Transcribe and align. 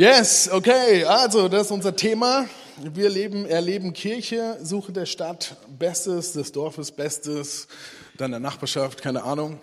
Yes, 0.00 0.48
okay, 0.50 1.04
also 1.04 1.46
das 1.48 1.66
ist 1.66 1.72
unser 1.72 1.94
Thema. 1.94 2.48
Wir 2.78 3.10
leben, 3.10 3.44
erleben 3.44 3.92
Kirche, 3.92 4.56
Suche 4.62 4.92
der 4.92 5.04
Stadt, 5.04 5.58
Bestes, 5.78 6.32
des 6.32 6.52
Dorfes 6.52 6.90
Bestes, 6.90 7.68
deiner 8.16 8.40
Nachbarschaft, 8.40 9.02
keine 9.02 9.24
Ahnung. 9.24 9.60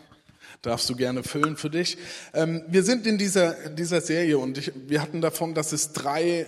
Darfst 0.61 0.87
du 0.91 0.95
gerne 0.95 1.23
füllen 1.23 1.57
für 1.57 1.71
dich. 1.71 1.97
Ähm, 2.35 2.63
wir 2.67 2.83
sind 2.83 3.07
in 3.07 3.17
dieser, 3.17 3.69
dieser 3.69 3.99
Serie 3.99 4.37
und 4.37 4.59
ich, 4.59 4.71
wir 4.75 5.01
hatten 5.01 5.21
davon, 5.21 5.55
dass 5.55 5.71
es 5.71 5.91
drei 5.93 6.45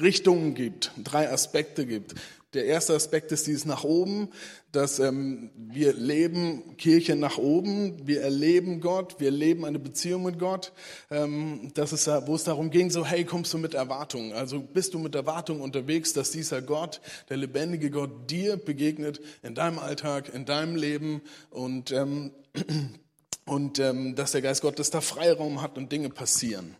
Richtungen 0.00 0.54
gibt, 0.54 0.92
drei 1.02 1.28
Aspekte 1.28 1.86
gibt. 1.86 2.14
Der 2.54 2.66
erste 2.66 2.94
Aspekt 2.94 3.32
ist 3.32 3.46
dieses 3.46 3.64
nach 3.64 3.82
oben, 3.82 4.28
dass 4.72 4.98
ähm, 4.98 5.50
wir 5.56 5.94
leben 5.94 6.76
Kirche 6.76 7.16
nach 7.16 7.38
oben, 7.38 8.06
wir 8.06 8.20
erleben 8.20 8.80
Gott, 8.80 9.16
wir 9.20 9.30
leben 9.30 9.64
eine 9.64 9.78
Beziehung 9.78 10.24
mit 10.24 10.38
Gott. 10.38 10.72
Ähm, 11.10 11.70
das 11.74 11.94
ist, 11.94 12.06
wo 12.26 12.34
es 12.34 12.44
darum 12.44 12.70
ging, 12.70 12.90
so 12.90 13.06
hey, 13.06 13.24
kommst 13.24 13.54
du 13.54 13.58
mit 13.58 13.72
Erwartungen? 13.72 14.34
Also 14.34 14.60
bist 14.60 14.92
du 14.92 14.98
mit 14.98 15.14
Erwartungen 15.14 15.62
unterwegs, 15.62 16.12
dass 16.12 16.30
dieser 16.30 16.60
Gott, 16.60 17.00
der 17.30 17.38
lebendige 17.38 17.90
Gott, 17.90 18.30
dir 18.30 18.58
begegnet 18.58 19.20
in 19.42 19.54
deinem 19.54 19.78
Alltag, 19.78 20.34
in 20.34 20.44
deinem 20.44 20.76
Leben 20.76 21.22
und 21.48 21.90
ähm, 21.90 22.32
und 23.46 23.78
ähm, 23.78 24.14
dass 24.14 24.32
der 24.32 24.42
Geist 24.42 24.60
Gottes 24.60 24.90
da 24.90 25.00
Freiraum 25.00 25.62
hat 25.62 25.78
und 25.78 25.90
Dinge 25.90 26.10
passieren. 26.10 26.76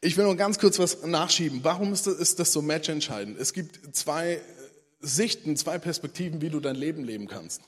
Ich 0.00 0.16
will 0.16 0.24
nur 0.24 0.36
ganz 0.36 0.58
kurz 0.58 0.78
was 0.78 1.04
nachschieben. 1.04 1.60
Warum 1.62 1.92
ist 1.92 2.06
das, 2.06 2.14
ist 2.14 2.38
das 2.38 2.52
so 2.52 2.62
matchentscheidend? 2.62 3.38
Es 3.38 3.52
gibt 3.52 3.96
zwei 3.96 4.40
Sichten, 5.00 5.56
zwei 5.56 5.78
Perspektiven, 5.78 6.40
wie 6.40 6.50
du 6.50 6.60
dein 6.60 6.76
Leben 6.76 7.04
leben 7.04 7.28
kannst. 7.28 7.62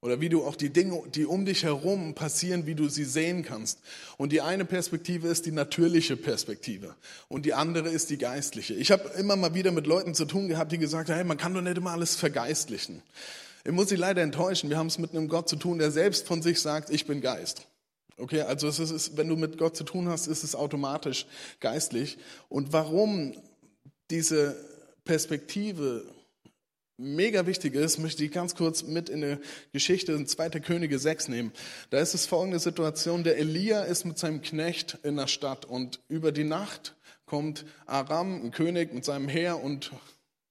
Oder 0.00 0.20
wie 0.20 0.28
du 0.28 0.44
auch 0.44 0.54
die 0.54 0.68
Dinge, 0.68 1.02
die 1.14 1.24
um 1.24 1.46
dich 1.46 1.62
herum 1.62 2.14
passieren, 2.14 2.66
wie 2.66 2.74
du 2.74 2.90
sie 2.90 3.04
sehen 3.04 3.42
kannst. 3.42 3.78
Und 4.18 4.32
die 4.32 4.42
eine 4.42 4.66
Perspektive 4.66 5.28
ist 5.28 5.46
die 5.46 5.50
natürliche 5.50 6.18
Perspektive. 6.18 6.94
Und 7.28 7.46
die 7.46 7.54
andere 7.54 7.88
ist 7.88 8.10
die 8.10 8.18
geistliche. 8.18 8.74
Ich 8.74 8.90
habe 8.92 9.08
immer 9.18 9.34
mal 9.36 9.54
wieder 9.54 9.72
mit 9.72 9.86
Leuten 9.86 10.14
zu 10.14 10.26
tun 10.26 10.48
gehabt, 10.48 10.72
die 10.72 10.78
gesagt 10.78 11.08
haben, 11.08 11.16
hey, 11.16 11.24
man 11.24 11.38
kann 11.38 11.54
doch 11.54 11.62
nicht 11.62 11.78
immer 11.78 11.92
alles 11.92 12.16
vergeistlichen. 12.16 13.02
Ich 13.64 13.72
muss 13.72 13.88
sie 13.88 13.96
leider 13.96 14.20
enttäuschen. 14.20 14.68
Wir 14.68 14.76
haben 14.76 14.88
es 14.88 14.98
mit 14.98 15.12
einem 15.12 15.28
Gott 15.28 15.48
zu 15.48 15.56
tun, 15.56 15.78
der 15.78 15.90
selbst 15.90 16.26
von 16.26 16.42
sich 16.42 16.60
sagt, 16.60 16.90
ich 16.90 17.06
bin 17.06 17.22
Geist. 17.22 17.66
Okay, 18.18 18.42
also 18.42 18.68
es 18.68 18.78
ist, 18.78 19.16
wenn 19.16 19.28
du 19.28 19.36
mit 19.36 19.56
Gott 19.56 19.74
zu 19.74 19.84
tun 19.84 20.08
hast, 20.08 20.26
ist 20.26 20.44
es 20.44 20.54
automatisch 20.54 21.26
geistlich. 21.60 22.18
Und 22.50 22.74
warum 22.74 23.34
diese 24.10 24.54
Perspektive 25.04 26.04
mega 26.96 27.46
wichtig 27.46 27.74
ist, 27.74 27.98
möchte 27.98 28.24
ich 28.24 28.32
ganz 28.32 28.54
kurz 28.54 28.82
mit 28.82 29.08
in 29.08 29.20
die 29.20 29.36
Geschichte 29.72 30.12
in 30.12 30.26
2. 30.26 30.50
Könige 30.60 30.98
6 30.98 31.28
nehmen. 31.28 31.52
Da 31.90 31.98
ist 31.98 32.14
es 32.14 32.26
folgende 32.26 32.58
Situation, 32.58 33.24
der 33.24 33.38
Elia 33.38 33.82
ist 33.82 34.04
mit 34.04 34.18
seinem 34.18 34.42
Knecht 34.42 34.98
in 35.02 35.16
der 35.16 35.26
Stadt 35.26 35.64
und 35.64 36.00
über 36.08 36.32
die 36.32 36.44
Nacht 36.44 36.94
kommt 37.26 37.64
Aram, 37.86 38.44
ein 38.44 38.50
König 38.50 38.92
mit 38.92 39.04
seinem 39.04 39.28
Heer 39.28 39.62
und 39.62 39.92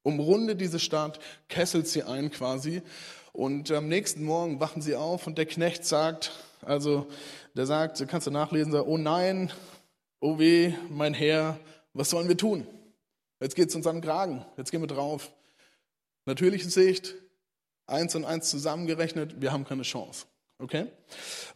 umrundet 0.04 0.60
diese 0.60 0.80
Stadt, 0.80 1.20
kesselt 1.48 1.88
sie 1.88 2.04
ein 2.04 2.30
quasi 2.30 2.82
und 3.32 3.72
am 3.72 3.88
nächsten 3.88 4.24
Morgen 4.24 4.60
wachen 4.60 4.82
sie 4.82 4.96
auf 4.96 5.28
und 5.28 5.38
der 5.38 5.46
Knecht 5.46 5.86
sagt, 5.86 6.32
also 6.62 7.08
der 7.56 7.66
sagt, 7.66 8.06
kannst 8.08 8.28
du 8.28 8.32
nachlesen, 8.32 8.72
sagt, 8.72 8.88
oh 8.88 8.98
nein, 8.98 9.52
oh 10.20 10.40
weh, 10.40 10.74
mein 10.90 11.14
Herr, 11.14 11.60
was 11.94 12.10
sollen 12.10 12.28
wir 12.28 12.38
tun? 12.38 12.68
Jetzt 13.40 13.56
geht's 13.56 13.76
uns 13.76 13.88
an 13.88 13.98
den 13.98 14.04
Kragen, 14.04 14.46
jetzt 14.58 14.72
gehen 14.72 14.82
wir 14.82 14.88
drauf. 14.88 15.32
Natürliche 16.26 16.70
Sicht, 16.70 17.16
eins 17.86 18.16
und 18.16 18.26
eins 18.26 18.50
zusammengerechnet, 18.50 19.42
wir 19.42 19.52
haben 19.52 19.66
keine 19.66 19.84
Chance. 19.84 20.26
Okay? 20.60 20.88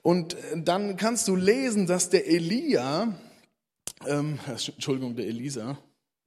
Und 0.02 0.36
dann 0.56 0.98
kannst 0.98 1.28
du 1.28 1.36
lesen, 1.36 1.88
dass 1.88 2.10
der 2.10 2.28
Elia, 2.28 3.18
ähm, 4.06 4.40
Entschuldigung, 4.48 5.16
der 5.16 5.28
Elisa, 5.28 5.78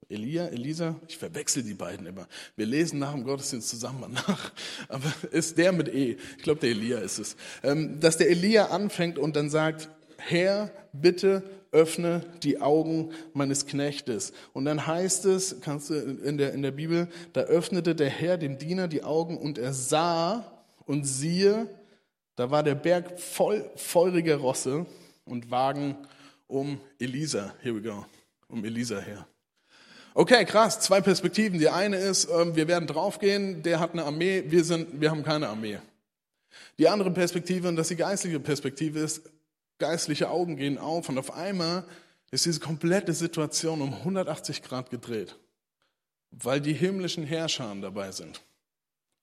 Elia, 0.09 0.47
Elisa, 0.47 0.99
ich 1.07 1.17
verwechsel 1.17 1.63
die 1.63 1.73
beiden 1.73 2.05
immer. 2.05 2.27
Wir 2.55 2.65
lesen 2.65 2.99
nach 2.99 3.13
dem 3.13 3.23
Gottesdienst 3.23 3.69
zusammen 3.69 4.13
nach, 4.13 4.51
aber 4.89 5.11
ist 5.31 5.57
der 5.57 5.71
mit 5.71 5.87
E. 5.87 6.17
Ich 6.37 6.43
glaube, 6.43 6.59
der 6.59 6.71
Elia 6.71 6.99
ist 6.99 7.19
es. 7.19 7.35
Ähm, 7.63 7.99
dass 7.99 8.17
der 8.17 8.29
Elia 8.29 8.67
anfängt 8.67 9.17
und 9.17 9.35
dann 9.35 9.49
sagt, 9.49 9.89
Herr, 10.27 10.71
bitte 10.93 11.43
öffne 11.71 12.21
die 12.43 12.59
Augen 12.59 13.11
meines 13.33 13.65
Knechtes. 13.65 14.33
Und 14.53 14.65
dann 14.65 14.85
heißt 14.85 15.25
es, 15.25 15.61
kannst 15.61 15.89
du 15.89 15.95
in 15.95 16.37
der, 16.37 16.53
in 16.53 16.61
der 16.61 16.71
Bibel, 16.71 17.07
da 17.33 17.41
öffnete 17.41 17.95
der 17.95 18.09
Herr 18.09 18.37
dem 18.37 18.57
Diener 18.57 18.87
die 18.87 19.03
Augen 19.03 19.37
und 19.37 19.57
er 19.57 19.73
sah 19.73 20.45
und 20.85 21.05
siehe, 21.05 21.67
da 22.35 22.51
war 22.51 22.63
der 22.63 22.75
Berg 22.75 23.19
voll 23.19 23.69
feuriger 23.75 24.37
Rosse 24.37 24.85
und 25.25 25.49
Wagen 25.51 25.95
um 26.47 26.79
Elisa. 26.99 27.53
Here 27.61 27.75
we 27.75 27.81
go. 27.81 28.05
Um 28.47 28.63
Elisa 28.65 28.99
her. 28.99 29.25
Okay, 30.13 30.43
krass, 30.43 30.81
zwei 30.81 30.99
Perspektiven. 30.99 31.57
Die 31.57 31.69
eine 31.69 31.95
ist, 31.95 32.27
ähm, 32.29 32.55
wir 32.55 32.67
werden 32.67 32.85
draufgehen, 32.85 33.63
der 33.63 33.79
hat 33.79 33.93
eine 33.93 34.03
Armee, 34.03 34.43
wir, 34.47 34.65
sind, 34.65 34.99
wir 34.99 35.09
haben 35.09 35.23
keine 35.23 35.47
Armee. 35.47 35.79
Die 36.77 36.89
andere 36.89 37.11
Perspektive, 37.11 37.69
und 37.69 37.77
das 37.77 37.87
die 37.87 37.95
geistliche 37.95 38.41
Perspektive 38.41 38.99
ist, 38.99 39.21
geistliche 39.81 40.29
Augen 40.29 40.55
gehen 40.55 40.77
auf 40.77 41.09
und 41.09 41.17
auf 41.17 41.33
einmal 41.33 41.83
ist 42.29 42.45
diese 42.45 42.59
komplette 42.59 43.13
Situation 43.13 43.81
um 43.81 43.93
180 43.93 44.61
Grad 44.61 44.91
gedreht, 44.91 45.37
weil 46.29 46.61
die 46.61 46.73
himmlischen 46.73 47.25
Herrscher 47.25 47.75
dabei 47.81 48.11
sind. 48.11 48.41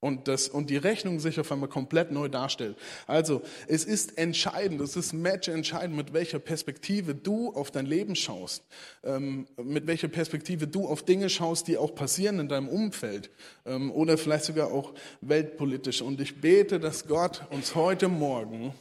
Und, 0.01 0.29
das, 0.29 0.49
und 0.49 0.71
die 0.71 0.77
Rechnung 0.77 1.19
sich 1.19 1.41
auf 1.41 1.51
einmal 1.51 1.69
komplett 1.69 2.13
neu 2.13 2.29
darstellt. 2.29 2.77
Also, 3.09 3.43
es 3.67 3.85
ist 3.85 4.17
entscheidend, 4.17 4.81
es 4.81 4.95
ist 4.95 5.13
match 5.13 5.49
entscheidend, 5.49 5.97
mit 5.97 6.13
welcher 6.13 6.39
Perspektive 6.39 7.17
du 7.17 7.53
auf 7.53 7.73
dein 7.73 7.85
Leben 7.85 8.15
schaust, 8.15 8.65
ähm, 9.03 9.49
mit 9.61 9.89
welcher 9.89 10.07
Perspektive 10.07 10.69
du 10.69 10.87
auf 10.87 11.05
Dinge 11.05 11.29
schaust, 11.29 11.67
die 11.67 11.77
auch 11.77 11.97
passieren 11.97 12.39
in 12.39 12.49
deinem 12.49 12.69
Umfeld 12.69 13.31
ähm, 13.67 13.91
oder 13.91 14.19
vielleicht 14.19 14.45
sogar 14.45 14.71
auch 14.71 14.95
weltpolitisch. 15.21 16.01
Und 16.01 16.21
ich 16.21 16.41
bete, 16.41 16.79
dass 16.79 17.09
Gott 17.09 17.43
uns 17.51 17.75
heute 17.75 18.07
Morgen 18.07 18.75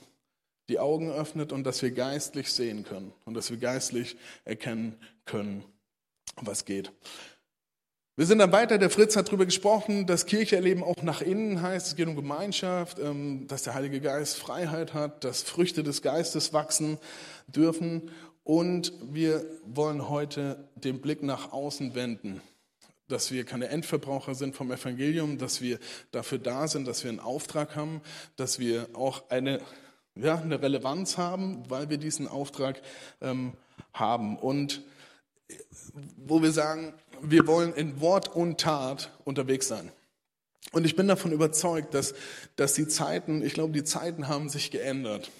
die 0.69 0.79
Augen 0.79 1.11
öffnet 1.11 1.51
und 1.51 1.63
dass 1.63 1.81
wir 1.81 1.91
geistlich 1.91 2.51
sehen 2.51 2.83
können 2.83 3.13
und 3.25 3.33
dass 3.33 3.49
wir 3.49 3.57
geistlich 3.57 4.17
erkennen 4.45 4.95
können, 5.25 5.63
was 6.41 6.65
geht. 6.65 6.91
Wir 8.19 8.25
sind 8.25 8.39
dann 8.39 8.51
weiter, 8.51 8.79
der 8.79 8.89
Fritz 8.89 9.15
hat 9.15 9.27
darüber 9.27 9.45
gesprochen, 9.45 10.07
dass 10.07 10.25
Kirche 10.25 10.55
erleben 10.55 10.83
auch 10.83 11.03
nach 11.03 11.21
innen 11.21 11.61
heißt, 11.61 11.85
es 11.85 11.95
geht 11.95 12.07
um 12.07 12.15
Gemeinschaft, 12.15 12.97
ähm, 12.97 13.45
dass 13.47 13.61
der 13.61 13.75
Heilige 13.75 14.01
Geist 14.01 14.37
Freiheit 14.37 14.95
hat, 14.95 15.23
dass 15.23 15.43
Früchte 15.43 15.83
des 15.83 16.01
Geistes 16.01 16.51
wachsen 16.51 16.97
dürfen. 17.45 18.09
Und 18.43 18.91
wir 19.03 19.45
wollen 19.65 20.09
heute 20.09 20.67
den 20.73 20.99
Blick 20.99 21.21
nach 21.21 21.51
außen 21.51 21.93
wenden, 21.93 22.41
dass 23.07 23.31
wir 23.31 23.45
keine 23.45 23.67
Endverbraucher 23.67 24.33
sind 24.33 24.55
vom 24.55 24.71
Evangelium, 24.71 25.37
dass 25.37 25.61
wir 25.61 25.77
dafür 26.09 26.39
da 26.39 26.67
sind, 26.67 26.87
dass 26.87 27.03
wir 27.03 27.11
einen 27.11 27.19
Auftrag 27.19 27.75
haben, 27.75 28.01
dass 28.35 28.57
wir 28.57 28.87
auch 28.93 29.29
eine 29.29 29.61
ja, 30.21 30.39
eine 30.39 30.61
Relevanz 30.61 31.17
haben, 31.17 31.63
weil 31.69 31.89
wir 31.89 31.97
diesen 31.97 32.27
Auftrag 32.27 32.81
ähm, 33.21 33.53
haben. 33.93 34.37
Und 34.37 34.83
wo 36.17 36.41
wir 36.41 36.51
sagen, 36.51 36.93
wir 37.21 37.47
wollen 37.47 37.73
in 37.73 38.01
Wort 38.01 38.35
und 38.35 38.59
Tat 38.59 39.11
unterwegs 39.23 39.67
sein. 39.67 39.91
Und 40.73 40.85
ich 40.85 40.95
bin 40.95 41.07
davon 41.07 41.31
überzeugt, 41.31 41.93
dass, 41.93 42.13
dass 42.57 42.73
die 42.73 42.87
Zeiten, 42.87 43.41
ich 43.41 43.53
glaube, 43.53 43.71
die 43.73 43.83
Zeiten 43.85 44.27
haben 44.27 44.49
sich 44.49 44.69
geändert. 44.69 45.31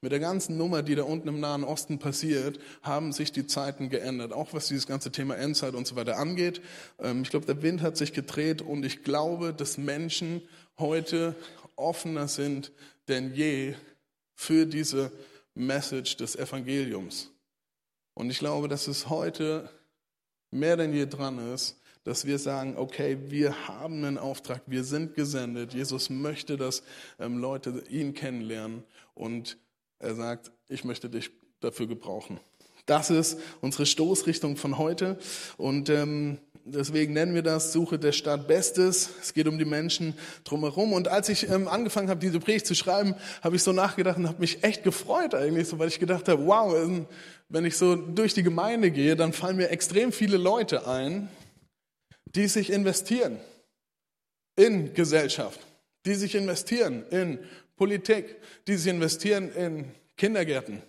Mit 0.00 0.12
der 0.12 0.20
ganzen 0.20 0.56
Nummer, 0.56 0.82
die 0.82 0.94
da 0.94 1.04
unten 1.04 1.28
im 1.28 1.40
Nahen 1.40 1.64
Osten 1.64 1.98
passiert, 1.98 2.58
haben 2.82 3.12
sich 3.12 3.32
die 3.32 3.46
Zeiten 3.46 3.88
geändert. 3.88 4.32
Auch 4.32 4.52
was 4.52 4.68
dieses 4.68 4.86
ganze 4.86 5.12
Thema 5.12 5.36
Endzeit 5.36 5.74
und 5.74 5.86
so 5.86 5.96
weiter 5.96 6.18
angeht. 6.18 6.60
Ähm, 6.98 7.22
ich 7.22 7.30
glaube, 7.30 7.46
der 7.46 7.62
Wind 7.62 7.82
hat 7.82 7.96
sich 7.96 8.12
gedreht 8.12 8.62
und 8.62 8.84
ich 8.84 9.04
glaube, 9.04 9.52
dass 9.54 9.78
Menschen 9.78 10.42
heute 10.78 11.34
offener 11.76 12.28
sind 12.28 12.72
denn 13.10 13.34
je 13.34 13.74
für 14.40 14.64
diese 14.64 15.12
Message 15.54 16.16
des 16.16 16.34
Evangeliums. 16.34 17.30
Und 18.14 18.30
ich 18.30 18.38
glaube, 18.38 18.68
dass 18.68 18.86
es 18.88 19.10
heute 19.10 19.68
mehr 20.50 20.78
denn 20.78 20.94
je 20.94 21.04
dran 21.04 21.52
ist, 21.52 21.76
dass 22.04 22.24
wir 22.24 22.38
sagen, 22.38 22.78
okay, 22.78 23.18
wir 23.26 23.68
haben 23.68 24.02
einen 24.02 24.16
Auftrag, 24.16 24.62
wir 24.64 24.82
sind 24.82 25.14
gesendet. 25.14 25.74
Jesus 25.74 26.08
möchte, 26.08 26.56
dass 26.56 26.82
ähm, 27.18 27.36
Leute 27.36 27.84
ihn 27.90 28.14
kennenlernen 28.14 28.84
und 29.12 29.58
er 29.98 30.14
sagt, 30.14 30.50
ich 30.68 30.84
möchte 30.84 31.10
dich 31.10 31.30
dafür 31.60 31.86
gebrauchen. 31.86 32.40
Das 32.86 33.10
ist 33.10 33.38
unsere 33.60 33.84
Stoßrichtung 33.84 34.56
von 34.56 34.78
heute 34.78 35.18
und 35.58 35.90
ähm, 35.90 36.38
Deswegen 36.64 37.14
nennen 37.14 37.34
wir 37.34 37.42
das 37.42 37.72
Suche 37.72 37.98
der 37.98 38.12
Stadt 38.12 38.46
Bestes. 38.46 39.10
Es 39.20 39.32
geht 39.32 39.48
um 39.48 39.58
die 39.58 39.64
Menschen 39.64 40.14
drumherum. 40.44 40.92
Und 40.92 41.08
als 41.08 41.28
ich 41.28 41.48
ähm, 41.48 41.68
angefangen 41.68 42.08
habe, 42.08 42.20
diese 42.20 42.38
Predigt 42.38 42.66
zu 42.66 42.74
schreiben, 42.74 43.14
habe 43.42 43.56
ich 43.56 43.62
so 43.62 43.72
nachgedacht 43.72 44.18
und 44.18 44.28
habe 44.28 44.40
mich 44.40 44.62
echt 44.62 44.84
gefreut 44.84 45.34
eigentlich, 45.34 45.68
so, 45.68 45.78
weil 45.78 45.88
ich 45.88 45.98
gedacht 45.98 46.28
habe, 46.28 46.44
wow, 46.46 46.76
ähm, 46.76 47.06
wenn 47.48 47.64
ich 47.64 47.76
so 47.76 47.96
durch 47.96 48.34
die 48.34 48.42
Gemeinde 48.42 48.90
gehe, 48.90 49.16
dann 49.16 49.32
fallen 49.32 49.56
mir 49.56 49.70
extrem 49.70 50.12
viele 50.12 50.36
Leute 50.36 50.86
ein, 50.86 51.28
die 52.34 52.46
sich 52.46 52.70
investieren 52.70 53.38
in 54.56 54.94
Gesellschaft, 54.94 55.60
die 56.06 56.14
sich 56.14 56.34
investieren 56.34 57.04
in 57.10 57.38
Politik, 57.76 58.36
die 58.66 58.76
sich 58.76 58.92
investieren 58.92 59.50
in 59.52 59.84
Kindergärten, 60.16 60.82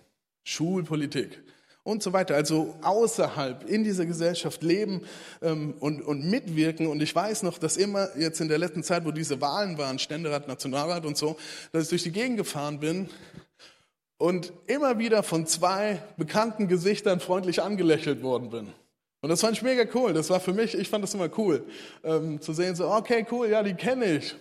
Schulpolitik 0.44 1.40
und 1.84 2.02
so 2.02 2.12
weiter. 2.12 2.34
Also 2.34 2.74
außerhalb 2.82 3.68
in 3.68 3.84
dieser 3.84 4.06
Gesellschaft 4.06 4.62
leben 4.62 5.02
ähm, 5.40 5.74
und, 5.80 6.02
und 6.02 6.24
mitwirken. 6.24 6.86
Und 6.86 7.02
ich 7.02 7.14
weiß 7.14 7.42
noch, 7.42 7.58
dass 7.58 7.76
immer 7.76 8.08
jetzt 8.16 8.40
in 8.40 8.48
der 8.48 8.58
letzten 8.58 8.82
Zeit, 8.82 9.04
wo 9.04 9.10
diese 9.10 9.40
Wahlen 9.40 9.78
waren, 9.78 9.98
Ständerat, 9.98 10.48
Nationalrat 10.48 11.04
und 11.04 11.16
so, 11.16 11.36
dass 11.72 11.84
ich 11.84 11.88
durch 11.90 12.02
die 12.04 12.12
Gegend 12.12 12.36
gefahren 12.36 12.80
bin 12.80 13.08
und 14.18 14.52
immer 14.66 14.98
wieder 14.98 15.22
von 15.22 15.46
zwei 15.46 16.02
bekannten 16.16 16.68
Gesichtern 16.68 17.18
freundlich 17.18 17.62
angelächelt 17.62 18.22
worden 18.22 18.50
bin. 18.50 18.72
Und 19.20 19.28
das 19.28 19.40
fand 19.40 19.56
ich 19.56 19.62
mega 19.62 19.84
cool. 19.94 20.12
Das 20.12 20.30
war 20.30 20.40
für 20.40 20.52
mich, 20.52 20.74
ich 20.76 20.88
fand 20.88 21.04
das 21.04 21.14
immer 21.14 21.28
cool, 21.38 21.64
ähm, 22.02 22.40
zu 22.40 22.52
sehen, 22.52 22.74
so, 22.74 22.88
okay, 22.90 23.24
cool, 23.30 23.48
ja, 23.48 23.62
die 23.62 23.74
kenne 23.74 24.16
ich. 24.16 24.34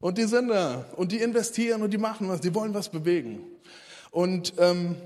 Und 0.00 0.18
die 0.18 0.24
sind 0.24 0.48
da 0.48 0.84
und 0.96 1.12
die 1.12 1.18
investieren 1.18 1.80
und 1.80 1.90
die 1.90 1.98
machen 1.98 2.28
was, 2.28 2.40
die 2.40 2.54
wollen 2.54 2.74
was 2.74 2.90
bewegen. 2.90 3.40
Und 4.10 4.52
ähm, 4.58 4.96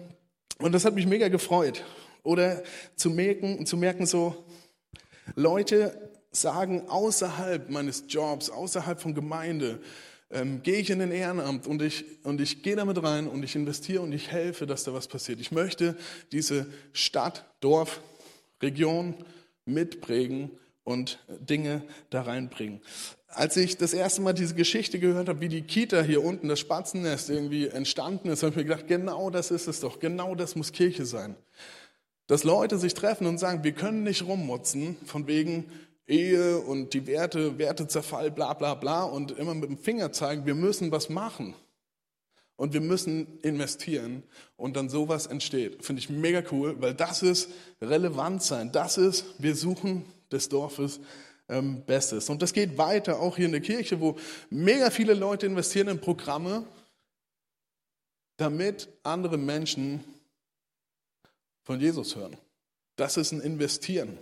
und 0.59 0.73
das 0.73 0.85
hat 0.85 0.95
mich 0.95 1.07
mega 1.07 1.29
gefreut. 1.29 1.85
Oder 2.23 2.63
zu 2.97 3.11
merken, 3.11 3.65
zu 3.65 3.77
merken 3.77 4.07
so, 4.07 4.45
Leute 5.35 6.11
sagen 6.33 6.89
außerhalb 6.89 7.71
meines 7.71 8.05
Jobs, 8.09 8.51
außerhalb 8.51 9.01
von 9.01 9.15
Gemeinde, 9.15 9.81
ähm, 10.31 10.63
gehe 10.63 10.79
ich 10.79 10.91
in 10.91 10.99
den 10.99 11.11
Ehrenamt 11.11 11.67
und 11.67 11.81
ich, 11.81 12.05
und 12.25 12.41
ich 12.41 12.63
gehe 12.63 12.77
damit 12.77 13.03
rein 13.03 13.29
und 13.29 13.43
ich 13.43 13.57
investiere 13.57 14.03
und 14.03 14.13
ich 14.13 14.31
helfe, 14.31 14.67
dass 14.67 14.85
da 14.85 14.93
was 14.93 15.09
passiert. 15.09 15.41
Ich 15.41 15.53
möchte 15.53 15.97
diese 16.33 16.67
Stadt, 16.93 17.47
Dorf, 17.61 18.03
Region 18.61 19.15
mitprägen 19.65 20.51
und 20.85 21.19
Dinge 21.29 21.83
da 22.11 22.23
reinbringen 22.23 22.83
als 23.29 23.57
ich 23.57 23.77
das 23.77 23.93
erste 23.93 24.23
Mal 24.23 24.33
diese 24.33 24.55
Geschichte 24.55 24.99
gehört 24.99 25.29
habe, 25.29 25.41
wie 25.41 25.49
die 25.49 25.63
Kita 25.63 26.03
hier 26.03 26.25
unten, 26.25 26.49
das 26.49 26.61
Spatzennest 26.61 27.29
irgendwie 27.29 27.69
entstanden 27.69 28.29
ist, 28.29 28.43
habe 28.43 28.51
ich 28.51 28.57
mir 28.57 28.65
gedacht, 28.65 28.89
genau 28.89 29.31
das 29.31 29.51
ist 29.51 29.69
es 29.69 29.81
doch, 29.81 30.01
genau 30.01 30.35
das 30.35 30.57
muss 30.57 30.73
Kirche 30.73 31.05
sein. 31.05 31.37
Dass 32.27 32.45
Leute 32.45 32.79
sich 32.79 32.95
treffen 32.95 33.27
und 33.27 33.39
sagen, 33.39 33.65
wir 33.65 33.73
können 33.73 34.03
nicht 34.03 34.27
rummutzen 34.27 34.97
von 35.05 35.27
wegen 35.27 35.71
Ehe 36.07 36.59
und 36.59 36.95
die 36.95 37.07
Werte, 37.07 37.59
Wertezerfall, 37.59 38.31
bla 38.31 38.55
bla 38.55 38.75
bla 38.75 39.05
und 39.05 39.33
immer 39.33 39.55
mit 39.55 39.69
dem 39.69 39.79
Finger 39.79 40.11
zeigen, 40.11 40.47
wir 40.47 40.55
müssen 40.55 40.91
was 40.91 41.11
machen. 41.11 41.55
Und 42.57 42.73
wir 42.73 42.81
müssen 42.81 43.39
investieren 43.43 44.25
und 44.57 44.77
dann 44.77 44.89
sowas 44.89 45.27
entsteht. 45.27 45.85
Finde 45.85 46.01
ich 46.01 46.11
mega 46.11 46.43
cool, 46.51 46.75
weil 46.81 46.93
das 46.93 47.23
ist 47.23 47.51
relevant 47.81 48.43
sein. 48.43 48.73
Das 48.73 48.99
ist, 48.99 49.27
wir 49.39 49.55
suchen 49.55 50.05
des 50.33 50.49
Dorfes 50.49 50.99
ähm, 51.49 51.83
Bestes. 51.85 52.29
Und 52.29 52.43
das 52.43 52.53
geht 52.53 52.77
weiter, 52.79 53.21
auch 53.21 53.37
hier 53.37 53.47
in 53.47 53.53
der 53.53 53.61
Kirche, 53.61 54.01
wo 54.01 54.17
mega 54.51 54.91
viele 54.91 55.15
Leute 55.15 55.47
investieren 55.47 55.89
in 55.89 56.01
Programme, 56.01 56.67
damit 58.37 58.89
andere 59.03 59.37
Menschen 59.37 60.05
von 61.65 61.81
Jesus 61.81 62.17
hören. 62.17 62.37
Das 62.97 63.17
ist 63.17 63.33
ein 63.33 63.41
Investieren. 63.41 64.19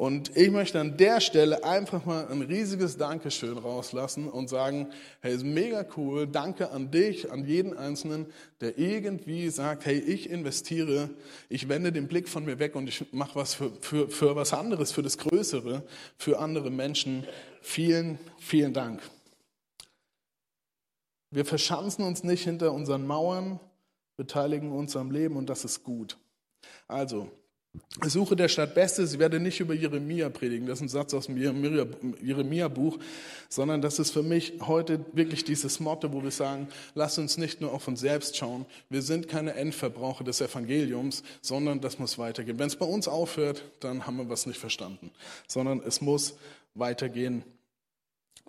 Und 0.00 0.34
ich 0.34 0.50
möchte 0.50 0.80
an 0.80 0.96
der 0.96 1.20
Stelle 1.20 1.62
einfach 1.62 2.06
mal 2.06 2.26
ein 2.28 2.40
riesiges 2.40 2.96
Dankeschön 2.96 3.58
rauslassen 3.58 4.30
und 4.30 4.48
sagen, 4.48 4.88
hey, 5.20 5.34
ist 5.34 5.44
mega 5.44 5.84
cool, 5.94 6.26
danke 6.26 6.70
an 6.70 6.90
dich, 6.90 7.30
an 7.30 7.44
jeden 7.44 7.76
Einzelnen, 7.76 8.24
der 8.62 8.78
irgendwie 8.78 9.50
sagt, 9.50 9.84
hey, 9.84 9.98
ich 9.98 10.30
investiere, 10.30 11.10
ich 11.50 11.68
wende 11.68 11.92
den 11.92 12.08
Blick 12.08 12.30
von 12.30 12.46
mir 12.46 12.58
weg 12.58 12.76
und 12.76 12.88
ich 12.88 13.12
mache 13.12 13.34
was 13.34 13.52
für, 13.52 13.72
für, 13.82 14.08
für 14.08 14.34
was 14.36 14.54
anderes, 14.54 14.90
für 14.90 15.02
das 15.02 15.18
Größere, 15.18 15.82
für 16.16 16.38
andere 16.38 16.70
Menschen. 16.70 17.26
Vielen, 17.60 18.18
vielen 18.38 18.72
Dank. 18.72 19.02
Wir 21.30 21.44
verschanzen 21.44 22.06
uns 22.06 22.24
nicht 22.24 22.44
hinter 22.44 22.72
unseren 22.72 23.06
Mauern, 23.06 23.60
beteiligen 24.16 24.72
uns 24.72 24.96
am 24.96 25.10
Leben 25.10 25.36
und 25.36 25.50
das 25.50 25.66
ist 25.66 25.84
gut. 25.84 26.16
Also, 26.88 27.30
Suche 28.04 28.34
der 28.34 28.48
Stadt 28.48 28.74
Bestes. 28.74 29.12
Ich 29.12 29.18
werde 29.18 29.38
nicht 29.38 29.60
über 29.60 29.74
Jeremia 29.74 30.28
predigen, 30.28 30.66
das 30.66 30.78
ist 30.78 30.82
ein 30.82 30.88
Satz 30.88 31.14
aus 31.14 31.26
dem 31.26 31.36
Jeremia-Buch, 31.36 32.98
sondern 33.48 33.80
das 33.80 33.98
ist 33.98 34.10
für 34.10 34.22
mich 34.22 34.54
heute 34.60 35.04
wirklich 35.12 35.44
dieses 35.44 35.78
Motto, 35.78 36.12
wo 36.12 36.22
wir 36.22 36.30
sagen, 36.30 36.68
lass 36.94 37.18
uns 37.18 37.36
nicht 37.36 37.60
nur 37.60 37.72
auf 37.72 37.86
uns 37.86 38.00
selbst 38.00 38.36
schauen. 38.36 38.66
Wir 38.88 39.02
sind 39.02 39.28
keine 39.28 39.54
Endverbraucher 39.54 40.24
des 40.24 40.40
Evangeliums, 40.40 41.22
sondern 41.42 41.80
das 41.80 41.98
muss 41.98 42.18
weitergehen. 42.18 42.58
Wenn 42.58 42.68
es 42.68 42.76
bei 42.76 42.86
uns 42.86 43.06
aufhört, 43.06 43.62
dann 43.80 44.06
haben 44.06 44.16
wir 44.16 44.28
was 44.28 44.46
nicht 44.46 44.58
verstanden, 44.58 45.10
sondern 45.46 45.80
es 45.80 46.00
muss 46.00 46.36
weitergehen. 46.74 47.44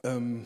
Ähm, 0.04 0.46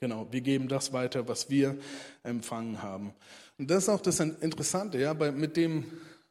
genau, 0.00 0.26
wir 0.30 0.40
geben 0.40 0.66
das 0.68 0.92
weiter, 0.92 1.28
was 1.28 1.50
wir 1.50 1.76
empfangen 2.24 2.82
haben. 2.82 3.14
Und 3.58 3.70
das 3.70 3.84
ist 3.84 3.88
auch 3.88 4.00
das 4.00 4.18
Interessante, 4.18 4.98
ja, 4.98 5.12
bei, 5.12 5.30
mit 5.30 5.56
dem 5.56 5.84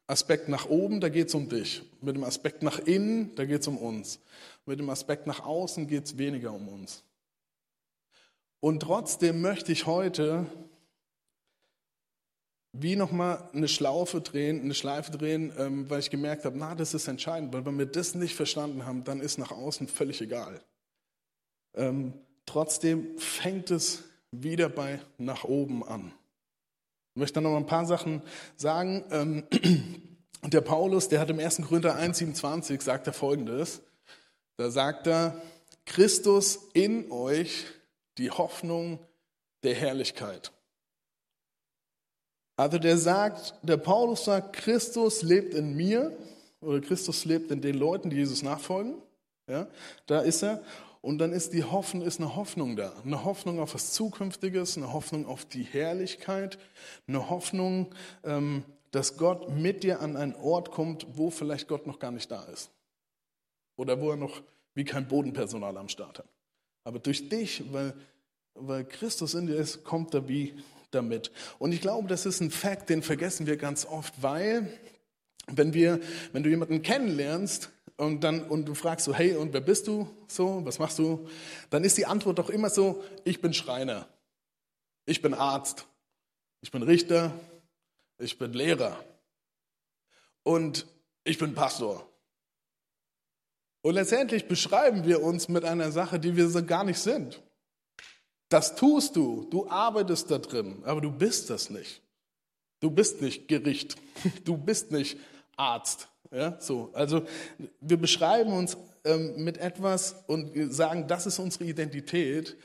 Aspekt 0.08 0.50
nach 0.50 0.68
oben, 0.68 1.00
da 1.00 1.10
geht 1.10 1.30
es 1.30 1.36
um 1.36 1.50
dich. 1.50 1.84
Mit 2.02 2.16
dem 2.16 2.24
Aspekt 2.24 2.62
nach 2.62 2.80
innen, 2.80 3.34
da 3.36 3.46
geht 3.46 3.62
es 3.62 3.68
um 3.68 3.78
uns. 3.78 4.20
Mit 4.66 4.80
dem 4.80 4.90
Aspekt 4.90 5.28
nach 5.28 5.46
außen 5.46 5.88
geht 5.88 6.06
es 6.06 6.18
weniger 6.18 6.52
um 6.52 6.68
uns. 6.68 7.04
Und 8.60 8.82
trotzdem 8.82 9.42
möchte 9.42 9.72
ich 9.72 9.86
heute 9.86 10.46
wie 12.74 12.96
nochmal 12.96 13.50
eine 13.54 13.68
Schlaufe 13.68 14.20
drehen, 14.20 14.62
eine 14.62 14.74
Schleife 14.74 15.12
drehen, 15.12 15.54
ähm, 15.58 15.90
weil 15.90 16.00
ich 16.00 16.10
gemerkt 16.10 16.44
habe, 16.44 16.58
na, 16.58 16.74
das 16.74 16.94
ist 16.94 17.08
entscheidend, 17.08 17.54
weil 17.54 17.66
wenn 17.66 17.78
wir 17.78 17.86
das 17.86 18.16
nicht 18.16 18.36
verstanden 18.36 18.86
haben, 18.86 19.04
dann 19.04 19.22
ist 19.22 19.38
nach 19.38 19.52
außen 19.52 19.88
völlig 19.88 20.22
egal. 20.22 20.60
Ähm, 21.76 22.14
trotzdem 22.48 23.18
fängt 23.20 23.70
es 23.70 24.04
wieder 24.32 24.70
bei 24.70 25.00
nach 25.20 25.44
oben 25.44 25.84
an. 25.84 26.12
Ich 27.16 27.20
möchte 27.20 27.42
noch 27.42 27.52
mal 27.52 27.58
ein 27.58 27.68
paar 27.68 27.86
Sachen 27.86 28.24
sagen. 28.56 29.06
Ähm, 29.12 29.44
der 30.44 30.62
Paulus, 30.62 31.10
der 31.10 31.20
hat 31.20 31.30
im 31.30 31.40
1. 31.40 31.62
Korinther 31.62 31.96
1,27 31.96 32.82
sagt 32.82 33.06
er 33.06 33.14
folgendes. 33.14 33.84
Da 34.58 34.72
sagt 34.72 35.06
er, 35.06 35.40
Christus 35.86 36.58
in 36.74 37.12
euch, 37.12 37.66
die 38.18 38.32
Hoffnung 38.32 39.00
der 39.62 39.76
Herrlichkeit. 39.76 40.52
Also 42.56 42.80
der 42.80 42.98
sagt, 42.98 43.54
der 43.62 43.78
Paulus 43.78 44.26
sagt, 44.26 44.54
Christus 44.54 45.22
lebt 45.22 45.54
in 45.54 45.76
mir 45.76 46.18
oder 46.62 46.82
Christus 46.82 47.26
lebt 47.26 47.52
in 47.52 47.62
den 47.62 47.78
Leuten, 47.78 48.10
die 48.10 48.18
Jesus 48.18 48.42
nachfolgen. 48.42 48.96
Ja, 49.48 49.68
da 50.08 50.22
ist 50.22 50.42
er. 50.42 50.64
Und 51.04 51.18
dann 51.18 51.34
ist 51.34 51.52
die 51.52 51.66
Hoffnung, 51.66 52.08
ist 52.08 52.22
eine 52.22 52.34
Hoffnung 52.38 52.78
da. 52.78 52.94
Eine 53.04 53.26
Hoffnung 53.26 53.60
auf 53.60 53.74
was 53.74 53.92
Zukünftiges, 53.92 54.78
eine 54.78 54.94
Hoffnung 54.94 55.26
auf 55.26 55.44
die 55.44 55.64
Herrlichkeit, 55.64 56.58
eine 57.08 57.30
Hoffnung, 57.30 57.94
ähm, 58.24 58.64
dass 58.92 59.18
Gott 59.18 59.50
mit 59.50 59.84
dir 59.84 60.00
an 60.00 60.16
einen 60.16 60.34
Ort 60.34 60.72
kommt, 60.72 61.06
wo 61.18 61.30
vielleicht 61.30 61.68
Gott 61.68 61.88
noch 61.88 62.00
gar 62.00 62.12
nicht 62.12 62.32
da 62.32 62.44
ist. 62.44 62.72
Oder 63.76 64.00
wo 64.00 64.12
er 64.12 64.16
noch 64.16 64.44
wie 64.76 64.86
kein 64.86 65.06
Bodenpersonal 65.06 65.76
am 65.76 65.90
Start 65.90 66.20
hat. 66.20 66.28
Aber 66.86 67.00
durch 67.00 67.28
dich, 67.28 67.66
weil, 67.74 67.94
weil 68.54 68.86
Christus 68.86 69.34
in 69.34 69.48
dir 69.48 69.58
ist, 69.58 69.84
kommt 69.84 70.14
er 70.14 70.30
wie 70.30 70.54
damit. 70.92 71.32
Und 71.60 71.74
ich 71.74 71.82
glaube, 71.82 72.08
das 72.08 72.26
ist 72.26 72.40
ein 72.40 72.50
Fakt, 72.50 72.90
den 72.90 73.04
vergessen 73.04 73.46
wir 73.46 73.58
ganz 73.58 73.86
oft, 73.86 74.14
weil 74.24 74.72
wenn 75.48 75.74
wir, 75.74 76.00
wenn 76.32 76.44
du 76.44 76.50
jemanden 76.50 76.82
kennenlernst, 76.82 77.72
und 77.98 78.22
dann 78.24 78.44
und 78.44 78.66
du 78.66 78.74
fragst 78.74 79.06
so, 79.06 79.14
hey, 79.14 79.36
und 79.36 79.54
wer 79.54 79.62
bist 79.62 79.88
du? 79.88 80.08
So, 80.28 80.66
was 80.66 80.80
machst 80.80 81.00
du? 81.00 81.28
Dann 81.70 81.84
ist 81.84 81.98
die 81.98 82.06
Antwort 82.06 82.40
doch 82.40 82.50
immer 82.50 82.70
so, 82.70 83.04
ich 83.24 83.42
bin 83.42 83.54
Schreiner. 83.54 84.08
Ich 85.06 85.22
bin 85.22 85.34
Arzt. 85.34 85.86
Ich 86.62 86.72
bin 86.72 86.84
Richter. 86.84 87.34
Ich 88.18 88.38
bin 88.38 88.54
Lehrer. 88.54 89.04
Und 90.44 90.88
ich 91.24 91.38
bin 91.38 91.54
Pastor. 91.54 92.08
Und 93.82 93.96
letztendlich 93.96 94.48
beschreiben 94.48 95.06
wir 95.06 95.22
uns 95.22 95.50
mit 95.50 95.66
einer 95.66 95.92
Sache, 95.92 96.20
die 96.20 96.36
wir 96.36 96.48
so 96.50 96.64
gar 96.64 96.86
nicht 96.86 97.00
sind. 97.00 97.42
Das 98.48 98.76
tust 98.76 99.16
du, 99.16 99.48
du 99.50 99.70
arbeitest 99.70 100.32
da 100.32 100.38
drin, 100.38 100.84
aber 100.86 101.02
du 101.02 101.12
bist 101.12 101.50
das 101.50 101.70
nicht. 101.70 102.02
Du 102.80 102.92
bist 102.92 103.22
nicht 103.22 103.48
Gericht, 103.48 103.98
du 104.46 104.58
bist 104.58 104.92
nicht 104.92 105.18
Arzt, 105.56 106.08
ja, 106.34 106.58
so. 106.60 106.90
Also 106.94 107.26
wir 107.80 107.98
beschreiben 107.98 108.52
uns 108.54 108.78
ähm, 109.06 109.44
mit 109.44 109.58
etwas 109.58 110.16
und 110.28 110.74
sagen, 110.74 111.08
das 111.08 111.26
ist 111.26 111.40
unsere 111.40 111.66
Identität, 111.66 112.58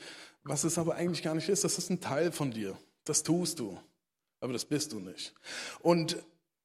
was 0.43 0.63
es 0.63 0.77
aber 0.77 0.95
eigentlich 0.95 1.21
gar 1.21 1.35
nicht 1.35 1.49
ist. 1.49 1.63
Das 1.63 1.77
ist 1.77 1.89
ein 1.89 2.01
Teil 2.01 2.31
von 2.31 2.51
dir. 2.51 2.77
Das 3.03 3.23
tust 3.23 3.59
du, 3.59 3.77
aber 4.39 4.53
das 4.53 4.65
bist 4.65 4.91
du 4.91 4.99
nicht. 4.99 5.33
Und 5.81 6.17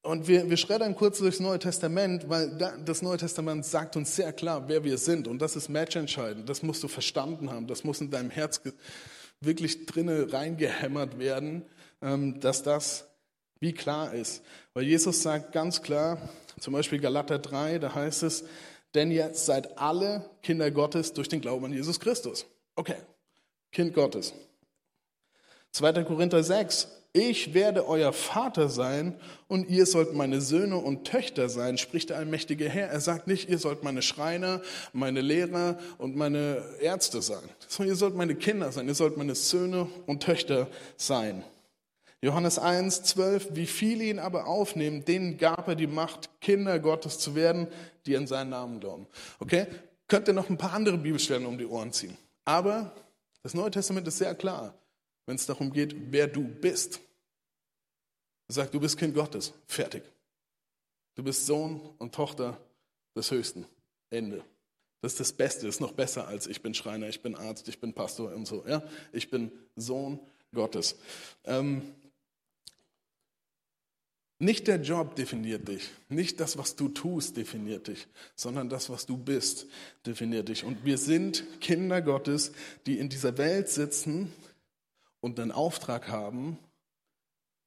und 0.04 0.28
wir, 0.28 0.50
wir 0.50 0.58
schreddern 0.58 0.94
kurz 0.94 1.16
durchs 1.16 1.40
Neue 1.40 1.58
Testament, 1.58 2.28
weil 2.28 2.58
das 2.84 3.00
Neue 3.00 3.16
Testament 3.16 3.64
sagt 3.64 3.96
uns 3.96 4.14
sehr 4.14 4.34
klar, 4.34 4.68
wer 4.68 4.84
wir 4.84 4.98
sind. 4.98 5.26
Und 5.26 5.40
das 5.40 5.56
ist 5.56 5.70
matchentscheidend. 5.70 6.46
Das 6.46 6.62
musst 6.62 6.82
du 6.82 6.88
verstanden 6.88 7.50
haben. 7.50 7.66
Das 7.66 7.84
muss 7.84 8.02
in 8.02 8.10
deinem 8.10 8.28
Herz 8.28 8.60
wirklich 9.40 9.86
drinnen 9.86 10.28
reingehämmert 10.28 11.18
werden, 11.18 11.62
ähm, 12.02 12.38
dass 12.38 12.62
das 12.62 13.08
wie 13.60 13.72
klar 13.72 14.12
ist. 14.12 14.42
Weil 14.74 14.84
Jesus 14.84 15.22
sagt 15.22 15.52
ganz 15.52 15.80
klar, 15.80 16.18
zum 16.60 16.72
Beispiel 16.72 16.98
Galater 17.00 17.38
3, 17.38 17.78
da 17.78 17.94
heißt 17.94 18.22
es, 18.22 18.44
denn 18.94 19.10
ihr 19.10 19.34
seid 19.34 19.78
alle 19.78 20.28
Kinder 20.42 20.70
Gottes 20.70 21.12
durch 21.12 21.28
den 21.28 21.40
Glauben 21.40 21.64
an 21.64 21.72
Jesus 21.72 21.98
Christus. 22.00 22.46
Okay, 22.76 22.96
Kind 23.72 23.94
Gottes. 23.94 24.32
2. 25.72 26.04
Korinther 26.04 26.42
6, 26.42 26.88
ich 27.12 27.54
werde 27.54 27.88
euer 27.88 28.12
Vater 28.12 28.68
sein 28.68 29.14
und 29.46 29.68
ihr 29.68 29.86
sollt 29.86 30.14
meine 30.14 30.40
Söhne 30.40 30.78
und 30.78 31.04
Töchter 31.04 31.48
sein, 31.48 31.78
spricht 31.78 32.10
der 32.10 32.18
allmächtige 32.18 32.68
Herr. 32.68 32.88
Er 32.88 33.00
sagt 33.00 33.28
nicht, 33.28 33.48
ihr 33.48 33.58
sollt 33.58 33.84
meine 33.84 34.02
Schreiner, 34.02 34.60
meine 34.92 35.20
Lehrer 35.20 35.78
und 35.98 36.16
meine 36.16 36.62
Ärzte 36.80 37.22
sein, 37.22 37.42
sondern 37.68 37.94
ihr 37.94 37.96
sollt 37.96 38.16
meine 38.16 38.34
Kinder 38.34 38.72
sein, 38.72 38.88
ihr 38.88 38.94
sollt 38.94 39.16
meine 39.16 39.36
Söhne 39.36 39.88
und 40.06 40.24
Töchter 40.24 40.68
sein. 40.96 41.44
Johannes 42.24 42.58
1, 42.58 43.02
12, 43.02 43.48
wie 43.52 43.66
viele 43.66 44.04
ihn 44.04 44.18
aber 44.18 44.46
aufnehmen, 44.46 45.04
denen 45.04 45.36
gab 45.36 45.68
er 45.68 45.74
die 45.74 45.86
Macht, 45.86 46.30
Kinder 46.40 46.78
Gottes 46.78 47.18
zu 47.18 47.34
werden, 47.34 47.68
die 48.06 48.16
an 48.16 48.26
seinen 48.26 48.50
Namen 48.50 48.80
glauben. 48.80 49.06
Okay? 49.38 49.66
Könnt 50.08 50.28
ihr 50.28 50.34
noch 50.34 50.50
ein 50.50 50.58
paar 50.58 50.72
andere 50.72 50.98
Bibelstellen 50.98 51.46
um 51.46 51.58
die 51.58 51.66
Ohren 51.66 51.92
ziehen. 51.92 52.16
Aber 52.44 52.92
das 53.42 53.54
Neue 53.54 53.70
Testament 53.70 54.06
ist 54.08 54.18
sehr 54.18 54.34
klar 54.34 54.74
wenn 55.26 55.36
es 55.36 55.46
darum 55.46 55.72
geht, 55.72 55.94
wer 56.12 56.26
du 56.26 56.42
bist. 56.42 57.00
Er 58.48 58.54
sagt, 58.54 58.74
du 58.74 58.80
bist 58.80 58.98
Kind 58.98 59.14
Gottes. 59.14 59.52
Fertig. 59.66 60.02
Du 61.14 61.22
bist 61.22 61.46
Sohn 61.46 61.80
und 61.98 62.14
Tochter 62.14 62.60
des 63.16 63.30
Höchsten. 63.30 63.66
Ende. 64.10 64.44
Das 65.00 65.12
ist 65.12 65.20
das 65.20 65.32
Beste, 65.32 65.66
das 65.66 65.76
ist 65.76 65.80
noch 65.80 65.92
besser 65.92 66.26
als 66.26 66.46
ich 66.46 66.62
bin 66.62 66.72
Schreiner, 66.72 67.08
ich 67.08 67.20
bin 67.20 67.34
Arzt, 67.34 67.68
ich 67.68 67.78
bin 67.78 67.92
Pastor 67.92 68.32
und 68.32 68.46
so. 68.46 68.64
Ja? 68.66 68.82
Ich 69.12 69.30
bin 69.30 69.52
Sohn 69.76 70.18
Gottes. 70.52 70.96
Ähm, 71.44 71.94
nicht 74.38 74.66
der 74.66 74.80
Job 74.80 75.14
definiert 75.14 75.68
dich, 75.68 75.90
nicht 76.08 76.40
das, 76.40 76.58
was 76.58 76.74
du 76.74 76.88
tust, 76.88 77.36
definiert 77.36 77.86
dich, 77.86 78.08
sondern 78.34 78.68
das, 78.68 78.90
was 78.90 79.06
du 79.06 79.16
bist, 79.16 79.66
definiert 80.06 80.48
dich. 80.48 80.64
Und 80.64 80.84
wir 80.84 80.98
sind 80.98 81.60
Kinder 81.60 82.02
Gottes, 82.02 82.52
die 82.86 82.98
in 82.98 83.08
dieser 83.08 83.38
Welt 83.38 83.68
sitzen 83.68 84.32
und 85.20 85.38
den 85.38 85.52
Auftrag 85.52 86.08
haben, 86.08 86.58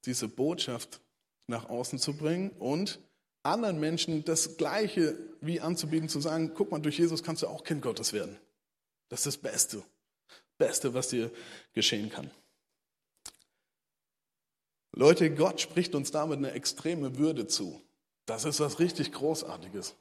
diese 0.04 0.28
Botschaft 0.28 1.00
nach 1.46 1.68
außen 1.68 1.98
zu 1.98 2.16
bringen 2.16 2.50
und 2.58 3.00
anderen 3.42 3.80
Menschen 3.80 4.24
das 4.24 4.58
Gleiche 4.58 5.16
wie 5.40 5.60
anzubieten, 5.60 6.08
zu 6.08 6.20
sagen, 6.20 6.52
guck 6.54 6.70
mal, 6.70 6.80
durch 6.80 6.98
Jesus 6.98 7.22
kannst 7.22 7.42
du 7.42 7.46
auch 7.46 7.64
Kind 7.64 7.82
Gottes 7.82 8.12
werden. 8.12 8.36
Das 9.08 9.20
ist 9.20 9.26
das 9.26 9.36
Beste, 9.38 9.82
Beste, 10.58 10.92
was 10.92 11.08
dir 11.08 11.30
geschehen 11.72 12.10
kann. 12.10 12.30
Leute, 14.98 15.30
Gott 15.30 15.60
spricht 15.60 15.94
uns 15.94 16.10
damit 16.10 16.38
eine 16.38 16.50
extreme 16.50 17.18
Würde 17.18 17.46
zu. 17.46 17.80
Das 18.26 18.44
ist 18.44 18.58
was 18.58 18.80
richtig 18.80 19.12
Großartiges. 19.12 19.94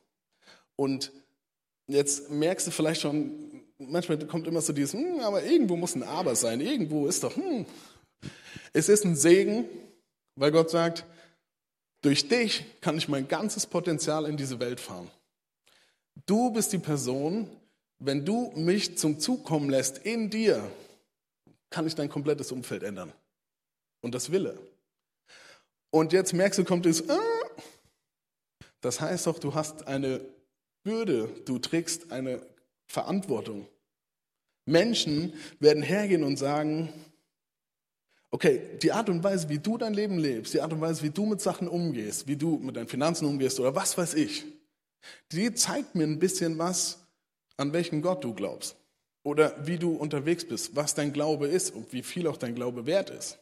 Und 0.75 1.11
jetzt 1.85 2.31
merkst 2.31 2.65
du 2.65 2.71
vielleicht 2.71 3.01
schon, 3.01 3.61
manchmal 3.77 4.17
kommt 4.25 4.47
immer 4.47 4.59
so 4.59 4.73
dieses, 4.73 4.93
hm, 4.93 5.19
aber 5.19 5.43
irgendwo 5.43 5.75
muss 5.75 5.93
ein 5.93 6.01
Aber 6.01 6.35
sein, 6.35 6.61
irgendwo 6.61 7.05
ist 7.05 7.23
doch, 7.23 7.35
hm. 7.35 7.67
Es 8.73 8.89
ist 8.89 9.05
ein 9.05 9.15
Segen, 9.15 9.65
weil 10.33 10.51
Gott 10.51 10.71
sagt, 10.71 11.05
durch 12.01 12.27
dich 12.27 12.65
kann 12.81 12.97
ich 12.97 13.07
mein 13.07 13.27
ganzes 13.27 13.67
Potenzial 13.67 14.25
in 14.25 14.35
diese 14.35 14.59
Welt 14.59 14.79
fahren. 14.79 15.11
Du 16.25 16.49
bist 16.49 16.73
die 16.73 16.79
Person, 16.79 17.47
wenn 17.99 18.25
du 18.25 18.51
mich 18.55 18.97
zum 18.97 19.19
Zug 19.19 19.45
kommen 19.45 19.69
lässt 19.69 19.99
in 19.99 20.31
dir, 20.31 20.67
kann 21.69 21.85
ich 21.85 21.93
dein 21.93 22.09
komplettes 22.09 22.51
Umfeld 22.51 22.81
ändern. 22.81 23.13
Und 24.01 24.15
das 24.15 24.31
Wille. 24.31 24.57
Und 25.89 26.13
jetzt 26.13 26.33
merkst 26.33 26.59
du, 26.59 26.63
kommt 26.63 26.85
es, 26.85 27.09
ah, 27.09 27.19
das 28.81 29.01
heißt 29.01 29.27
doch, 29.27 29.39
du 29.39 29.53
hast 29.53 29.87
eine 29.87 30.21
Bürde, 30.83 31.29
du 31.45 31.59
trägst 31.59 32.11
eine 32.11 32.41
Verantwortung. 32.87 33.67
Menschen 34.65 35.33
werden 35.59 35.81
hergehen 35.83 36.23
und 36.23 36.37
sagen, 36.37 36.93
okay, 38.31 38.61
die 38.81 38.91
Art 38.91 39.09
und 39.09 39.23
Weise, 39.23 39.49
wie 39.49 39.59
du 39.59 39.77
dein 39.77 39.93
Leben 39.93 40.19
lebst, 40.19 40.53
die 40.53 40.61
Art 40.61 40.73
und 40.73 40.81
Weise, 40.81 41.03
wie 41.03 41.09
du 41.09 41.25
mit 41.25 41.41
Sachen 41.41 41.67
umgehst, 41.67 42.27
wie 42.27 42.35
du 42.35 42.57
mit 42.57 42.75
deinen 42.75 42.87
Finanzen 42.87 43.25
umgehst 43.25 43.59
oder 43.59 43.75
was 43.75 43.97
weiß 43.97 44.13
ich, 44.15 44.45
die 45.31 45.53
zeigt 45.53 45.95
mir 45.95 46.03
ein 46.03 46.19
bisschen 46.19 46.57
was, 46.57 46.99
an 47.55 47.73
welchen 47.73 48.01
Gott 48.01 48.23
du 48.23 48.33
glaubst. 48.33 48.75
Oder 49.23 49.55
wie 49.65 49.77
du 49.77 49.91
unterwegs 49.91 50.45
bist, 50.47 50.75
was 50.75 50.95
dein 50.95 51.11
Glaube 51.11 51.47
ist 51.47 51.71
und 51.71 51.91
wie 51.91 52.03
viel 52.03 52.27
auch 52.27 52.37
dein 52.37 52.55
Glaube 52.55 52.85
wert 52.85 53.09
ist. 53.09 53.39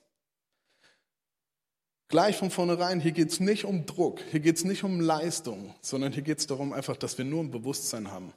Gleich 2.07 2.37
von 2.37 2.51
vornherein, 2.51 2.99
hier 2.99 3.11
geht 3.11 3.31
es 3.31 3.39
nicht 3.39 3.65
um 3.65 3.85
Druck, 3.85 4.21
hier 4.29 4.39
geht 4.39 4.57
es 4.57 4.63
nicht 4.63 4.83
um 4.83 4.99
Leistung, 4.99 5.73
sondern 5.81 6.13
hier 6.13 6.21
geht 6.21 6.37
es 6.37 6.47
darum 6.47 6.71
einfach, 6.71 6.95
dass 6.97 7.17
wir 7.17 7.25
nur 7.25 7.43
ein 7.43 7.49
Bewusstsein 7.49 8.11
haben. 8.11 8.31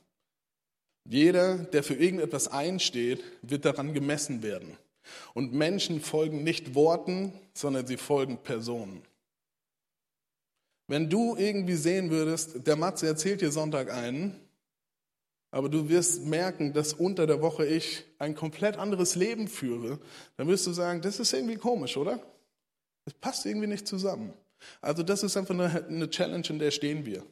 Jeder, 1.04 1.58
der 1.58 1.82
für 1.82 1.94
irgendetwas 1.94 2.48
einsteht, 2.48 3.22
wird 3.42 3.64
daran 3.64 3.92
gemessen 3.92 4.42
werden. 4.42 4.76
Und 5.34 5.52
Menschen 5.52 6.00
folgen 6.00 6.44
nicht 6.44 6.74
Worten, 6.74 7.32
sondern 7.54 7.86
sie 7.86 7.96
folgen 7.96 8.38
Personen. 8.38 9.02
Wenn 10.86 11.10
du 11.10 11.36
irgendwie 11.36 11.76
sehen 11.76 12.10
würdest, 12.10 12.66
der 12.66 12.76
Matze 12.76 13.06
erzählt 13.06 13.42
dir 13.42 13.50
Sonntag 13.52 13.92
einen, 13.92 14.38
aber 15.50 15.68
du 15.68 15.88
wirst 15.88 16.24
merken, 16.24 16.72
dass 16.72 16.94
unter 16.94 17.26
der 17.26 17.40
Woche 17.42 17.66
ich 17.66 18.04
ein 18.18 18.34
komplett 18.34 18.76
anderes 18.76 19.14
Leben 19.14 19.48
führe, 19.48 19.98
dann 20.36 20.48
wirst 20.48 20.66
du 20.66 20.72
sagen, 20.72 21.00
das 21.00 21.20
ist 21.20 21.32
irgendwie 21.32 21.56
komisch, 21.56 21.96
oder? 21.96 22.20
Das 23.08 23.14
passt 23.14 23.46
irgendwie 23.46 23.68
nicht 23.68 23.88
zusammen. 23.88 24.34
Also 24.82 25.02
das 25.02 25.22
ist 25.22 25.34
einfach 25.38 25.54
eine 25.54 26.10
Challenge, 26.10 26.46
in 26.50 26.58
der 26.58 26.70
stehen 26.70 27.06
wir. 27.06 27.24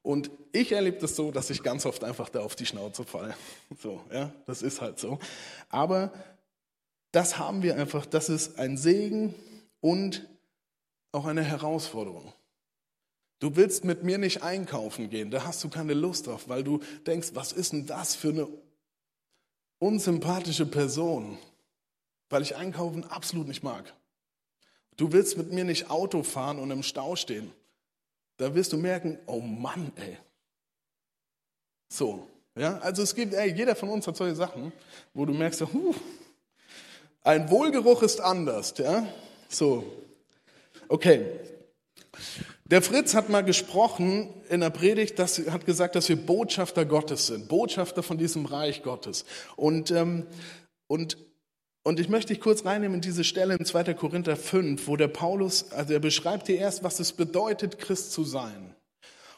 Und 0.00 0.30
ich 0.52 0.72
erlebe 0.72 0.96
das 0.96 1.16
so, 1.16 1.30
dass 1.30 1.50
ich 1.50 1.62
ganz 1.62 1.84
oft 1.84 2.02
einfach 2.02 2.30
da 2.30 2.40
auf 2.40 2.56
die 2.56 2.64
Schnauze 2.64 3.04
falle. 3.04 3.34
So, 3.78 4.00
ja, 4.10 4.32
das 4.46 4.62
ist 4.62 4.80
halt 4.80 4.98
so. 4.98 5.18
Aber 5.68 6.14
das 7.12 7.36
haben 7.36 7.62
wir 7.62 7.76
einfach, 7.76 8.06
das 8.06 8.30
ist 8.30 8.58
ein 8.58 8.78
Segen 8.78 9.34
und 9.82 10.26
auch 11.12 11.26
eine 11.26 11.42
Herausforderung. 11.42 12.32
Du 13.38 13.54
willst 13.54 13.84
mit 13.84 14.02
mir 14.02 14.16
nicht 14.16 14.42
einkaufen 14.42 15.10
gehen, 15.10 15.30
da 15.30 15.44
hast 15.44 15.62
du 15.62 15.68
keine 15.68 15.92
Lust 15.92 16.26
drauf, 16.26 16.48
weil 16.48 16.64
du 16.64 16.80
denkst, 17.06 17.32
was 17.34 17.52
ist 17.52 17.72
denn 17.74 17.84
das 17.84 18.14
für 18.14 18.30
eine 18.30 18.48
unsympathische 19.78 20.64
Person, 20.64 21.36
weil 22.30 22.40
ich 22.40 22.56
einkaufen 22.56 23.04
absolut 23.04 23.46
nicht 23.46 23.62
mag. 23.62 23.92
Du 24.98 25.12
willst 25.12 25.38
mit 25.38 25.52
mir 25.52 25.64
nicht 25.64 25.90
Auto 25.90 26.22
fahren 26.24 26.58
und 26.58 26.70
im 26.72 26.82
Stau 26.82 27.16
stehen, 27.16 27.50
da 28.36 28.54
wirst 28.54 28.72
du 28.72 28.76
merken, 28.76 29.18
oh 29.26 29.40
Mann, 29.40 29.92
ey. 29.96 30.18
So, 31.88 32.28
ja, 32.56 32.78
also 32.78 33.02
es 33.02 33.14
gibt, 33.14 33.32
ey, 33.32 33.54
jeder 33.54 33.76
von 33.76 33.88
uns 33.88 34.06
hat 34.06 34.16
solche 34.16 34.34
Sachen, 34.34 34.72
wo 35.14 35.24
du 35.24 35.32
merkst, 35.32 35.62
huh, 35.62 35.94
ein 37.22 37.48
Wohlgeruch 37.48 38.02
ist 38.02 38.20
anders, 38.20 38.74
ja. 38.76 39.06
So, 39.48 39.84
okay. 40.88 41.26
Der 42.64 42.82
Fritz 42.82 43.14
hat 43.14 43.28
mal 43.28 43.44
gesprochen 43.44 44.34
in 44.48 44.60
der 44.60 44.70
Predigt, 44.70 45.18
dass, 45.20 45.38
hat 45.38 45.64
gesagt, 45.64 45.94
dass 45.94 46.08
wir 46.08 46.16
Botschafter 46.16 46.84
Gottes 46.84 47.28
sind, 47.28 47.48
Botschafter 47.48 48.02
von 48.02 48.18
diesem 48.18 48.46
Reich 48.46 48.82
Gottes. 48.82 49.24
Und, 49.54 49.92
ähm, 49.92 50.26
und 50.88 51.16
und 51.88 51.98
ich 51.98 52.10
möchte 52.10 52.34
dich 52.34 52.42
kurz 52.42 52.66
reinnehmen 52.66 52.96
in 52.96 53.00
diese 53.00 53.24
Stelle 53.24 53.54
in 53.54 53.64
2. 53.64 53.94
Korinther 53.94 54.36
5, 54.36 54.86
wo 54.88 54.96
der 54.96 55.08
Paulus, 55.08 55.72
also 55.72 55.94
er 55.94 56.00
beschreibt 56.00 56.46
dir 56.46 56.58
erst, 56.58 56.84
was 56.84 57.00
es 57.00 57.14
bedeutet, 57.14 57.78
Christ 57.78 58.12
zu 58.12 58.24
sein. 58.24 58.76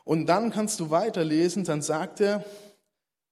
Und 0.03 0.27
dann 0.27 0.51
kannst 0.51 0.81
du 0.81 0.91
weiterlesen, 0.91 1.63
dann 1.63 1.81
sagt 1.81 2.21
er, 2.21 2.45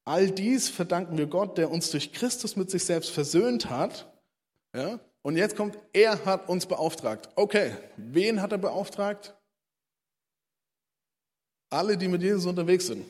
all 0.05 0.31
dies 0.31 0.69
verdanken 0.69 1.19
wir 1.19 1.27
Gott, 1.27 1.59
der 1.59 1.73
uns 1.73 1.91
durch 1.91 2.13
Christus 2.13 2.55
mit 2.55 2.71
sich 2.71 2.85
selbst 2.85 3.11
versöhnt 3.11 3.69
hat. 3.69 4.07
Ja? 4.73 5.01
Und 5.23 5.37
jetzt 5.37 5.57
kommt, 5.57 5.77
er 5.93 6.25
hat 6.25 6.49
uns 6.49 6.67
beauftragt. 6.67 7.29
Okay, 7.35 7.75
wen 7.97 8.41
hat 8.41 8.53
er 8.53 8.59
beauftragt? 8.59 9.35
Alle, 11.71 11.97
die 11.97 12.07
mit 12.07 12.23
Jesus 12.23 12.47
unterwegs 12.47 12.87
sind. 12.87 13.05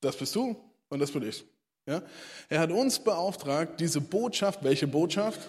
Das 0.00 0.16
bist 0.16 0.34
du 0.34 0.56
und 0.88 1.00
das 1.00 1.10
bin 1.10 1.22
ich. 1.22 1.44
Ja? 1.86 2.02
Er 2.48 2.60
hat 2.60 2.70
uns 2.70 2.98
beauftragt, 2.98 3.80
diese 3.80 4.00
Botschaft, 4.00 4.62
welche 4.62 4.86
Botschaft? 4.86 5.40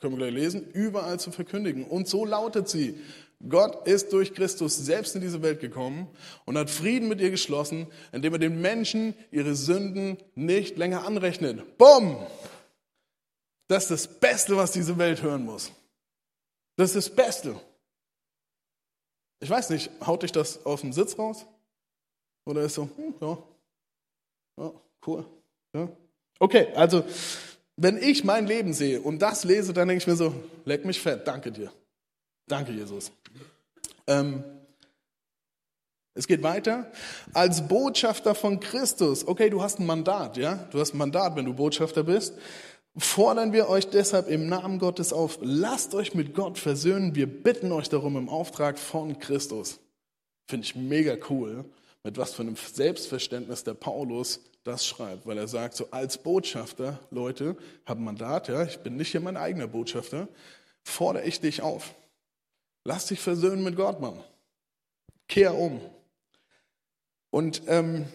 Können 0.00 0.14
wir 0.14 0.30
gleich 0.30 0.34
lesen, 0.34 0.70
überall 0.72 1.18
zu 1.18 1.32
verkündigen. 1.32 1.84
Und 1.84 2.08
so 2.08 2.24
lautet 2.24 2.68
sie. 2.68 3.00
Gott 3.48 3.86
ist 3.86 4.12
durch 4.12 4.34
Christus 4.34 4.76
selbst 4.76 5.14
in 5.14 5.22
diese 5.22 5.42
Welt 5.42 5.60
gekommen 5.60 6.08
und 6.44 6.58
hat 6.58 6.68
Frieden 6.68 7.08
mit 7.08 7.20
ihr 7.20 7.30
geschlossen, 7.30 7.86
indem 8.12 8.34
er 8.34 8.38
den 8.38 8.60
Menschen 8.60 9.14
ihre 9.30 9.54
Sünden 9.54 10.18
nicht 10.34 10.76
länger 10.76 11.06
anrechnet. 11.06 11.78
Bumm! 11.78 12.18
Das 13.66 13.84
ist 13.84 13.90
das 13.90 14.18
Beste, 14.20 14.56
was 14.56 14.72
diese 14.72 14.98
Welt 14.98 15.22
hören 15.22 15.44
muss. 15.44 15.72
Das 16.76 16.94
ist 16.94 17.08
das 17.08 17.16
Beste. 17.16 17.58
Ich 19.40 19.48
weiß 19.48 19.70
nicht, 19.70 19.90
haut 20.04 20.22
dich 20.22 20.32
das 20.32 20.66
aus 20.66 20.82
dem 20.82 20.92
Sitz 20.92 21.18
raus? 21.18 21.46
Oder 22.44 22.62
ist 22.62 22.74
so, 22.74 22.90
hm, 22.96 23.14
ja, 23.20 23.38
ja, 24.58 24.72
cool. 25.06 25.24
Ja? 25.74 25.88
Okay, 26.38 26.68
also 26.74 27.04
wenn 27.76 27.96
ich 27.96 28.24
mein 28.24 28.46
Leben 28.46 28.72
sehe 28.72 29.00
und 29.00 29.20
das 29.20 29.44
lese, 29.44 29.72
dann 29.72 29.88
denke 29.88 30.02
ich 30.02 30.06
mir 30.06 30.16
so, 30.16 30.34
leck 30.64 30.84
mich 30.84 31.00
fett, 31.00 31.26
danke 31.26 31.50
dir. 31.50 31.72
Danke, 32.46 32.72
Jesus. 32.72 33.12
Ähm, 34.06 34.42
es 36.14 36.26
geht 36.26 36.42
weiter. 36.42 36.90
Als 37.32 37.66
Botschafter 37.68 38.34
von 38.34 38.58
Christus. 38.58 39.26
Okay, 39.26 39.48
du 39.48 39.62
hast 39.62 39.78
ein 39.78 39.86
Mandat, 39.86 40.36
ja? 40.36 40.56
Du 40.70 40.80
hast 40.80 40.92
ein 40.92 40.98
Mandat, 40.98 41.36
wenn 41.36 41.44
du 41.44 41.54
Botschafter 41.54 42.02
bist. 42.02 42.34
fordern 42.96 43.52
wir 43.52 43.68
euch 43.68 43.88
deshalb 43.88 44.28
im 44.28 44.48
Namen 44.48 44.80
Gottes 44.80 45.12
auf, 45.12 45.38
lasst 45.40 45.94
euch 45.94 46.12
mit 46.12 46.34
Gott 46.34 46.58
versöhnen. 46.58 47.14
Wir 47.14 47.26
bitten 47.26 47.70
euch 47.70 47.88
darum 47.88 48.16
im 48.16 48.28
Auftrag 48.28 48.78
von 48.78 49.18
Christus. 49.20 49.78
Finde 50.48 50.64
ich 50.66 50.74
mega 50.74 51.16
cool, 51.30 51.64
mit 52.02 52.18
was 52.18 52.34
für 52.34 52.42
einem 52.42 52.56
Selbstverständnis 52.56 53.62
der 53.62 53.74
Paulus 53.74 54.40
das 54.64 54.86
schreibt, 54.86 55.26
weil 55.26 55.38
er 55.38 55.48
sagt, 55.48 55.74
so 55.74 55.90
als 55.90 56.18
Botschafter, 56.18 56.98
Leute, 57.10 57.56
habe 57.86 58.00
Mandat, 58.00 58.48
ja, 58.48 58.62
ich 58.62 58.78
bin 58.78 58.96
nicht 58.96 59.10
hier 59.10 59.20
mein 59.20 59.36
eigener 59.36 59.66
Botschafter, 59.66 60.28
fordere 60.82 61.24
ich 61.24 61.40
dich 61.40 61.62
auf. 61.62 61.94
Lass 62.84 63.06
dich 63.06 63.20
versöhnen 63.20 63.64
mit 63.64 63.76
Gott, 63.76 64.00
Mann. 64.00 64.22
Kehr 65.28 65.54
um. 65.54 65.80
Und 67.30 67.62
ähm, 67.66 68.06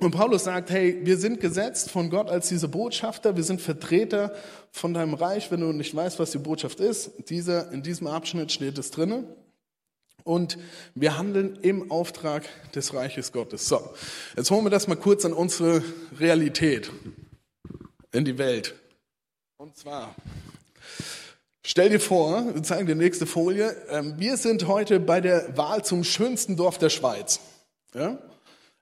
und 0.00 0.12
Paulus 0.12 0.44
sagt, 0.44 0.70
hey, 0.70 1.00
wir 1.02 1.16
sind 1.16 1.40
gesetzt 1.40 1.90
von 1.90 2.08
Gott 2.08 2.30
als 2.30 2.48
diese 2.48 2.68
Botschafter, 2.68 3.34
wir 3.36 3.42
sind 3.42 3.60
Vertreter 3.60 4.32
von 4.70 4.94
deinem 4.94 5.14
Reich. 5.14 5.50
Wenn 5.50 5.60
du 5.60 5.72
nicht 5.72 5.94
weißt, 5.94 6.20
was 6.20 6.30
die 6.30 6.38
Botschaft 6.38 6.78
ist, 6.78 7.28
dieser, 7.28 7.72
in 7.72 7.82
diesem 7.82 8.06
Abschnitt 8.06 8.52
steht 8.52 8.78
es 8.78 8.92
drinnen. 8.92 9.26
Und 10.24 10.58
wir 10.94 11.16
handeln 11.16 11.56
im 11.62 11.90
Auftrag 11.90 12.44
des 12.72 12.92
Reiches 12.92 13.32
Gottes. 13.32 13.68
So, 13.68 13.94
jetzt 14.36 14.50
holen 14.50 14.64
wir 14.64 14.70
das 14.70 14.88
mal 14.88 14.96
kurz 14.96 15.24
an 15.24 15.32
unsere 15.32 15.82
Realität 16.18 16.90
in 18.12 18.24
die 18.24 18.38
Welt. 18.38 18.74
Und 19.56 19.76
zwar, 19.76 20.14
stell 21.64 21.88
dir 21.88 22.00
vor, 22.00 22.54
wir 22.54 22.62
zeigen 22.62 22.86
die 22.86 22.94
nächste 22.94 23.26
Folie, 23.26 23.74
ähm, 23.88 24.14
wir 24.18 24.36
sind 24.36 24.66
heute 24.66 25.00
bei 25.00 25.20
der 25.20 25.56
Wahl 25.56 25.84
zum 25.84 26.04
schönsten 26.04 26.56
Dorf 26.56 26.78
der 26.78 26.90
Schweiz. 26.90 27.40
Ja? 27.94 28.18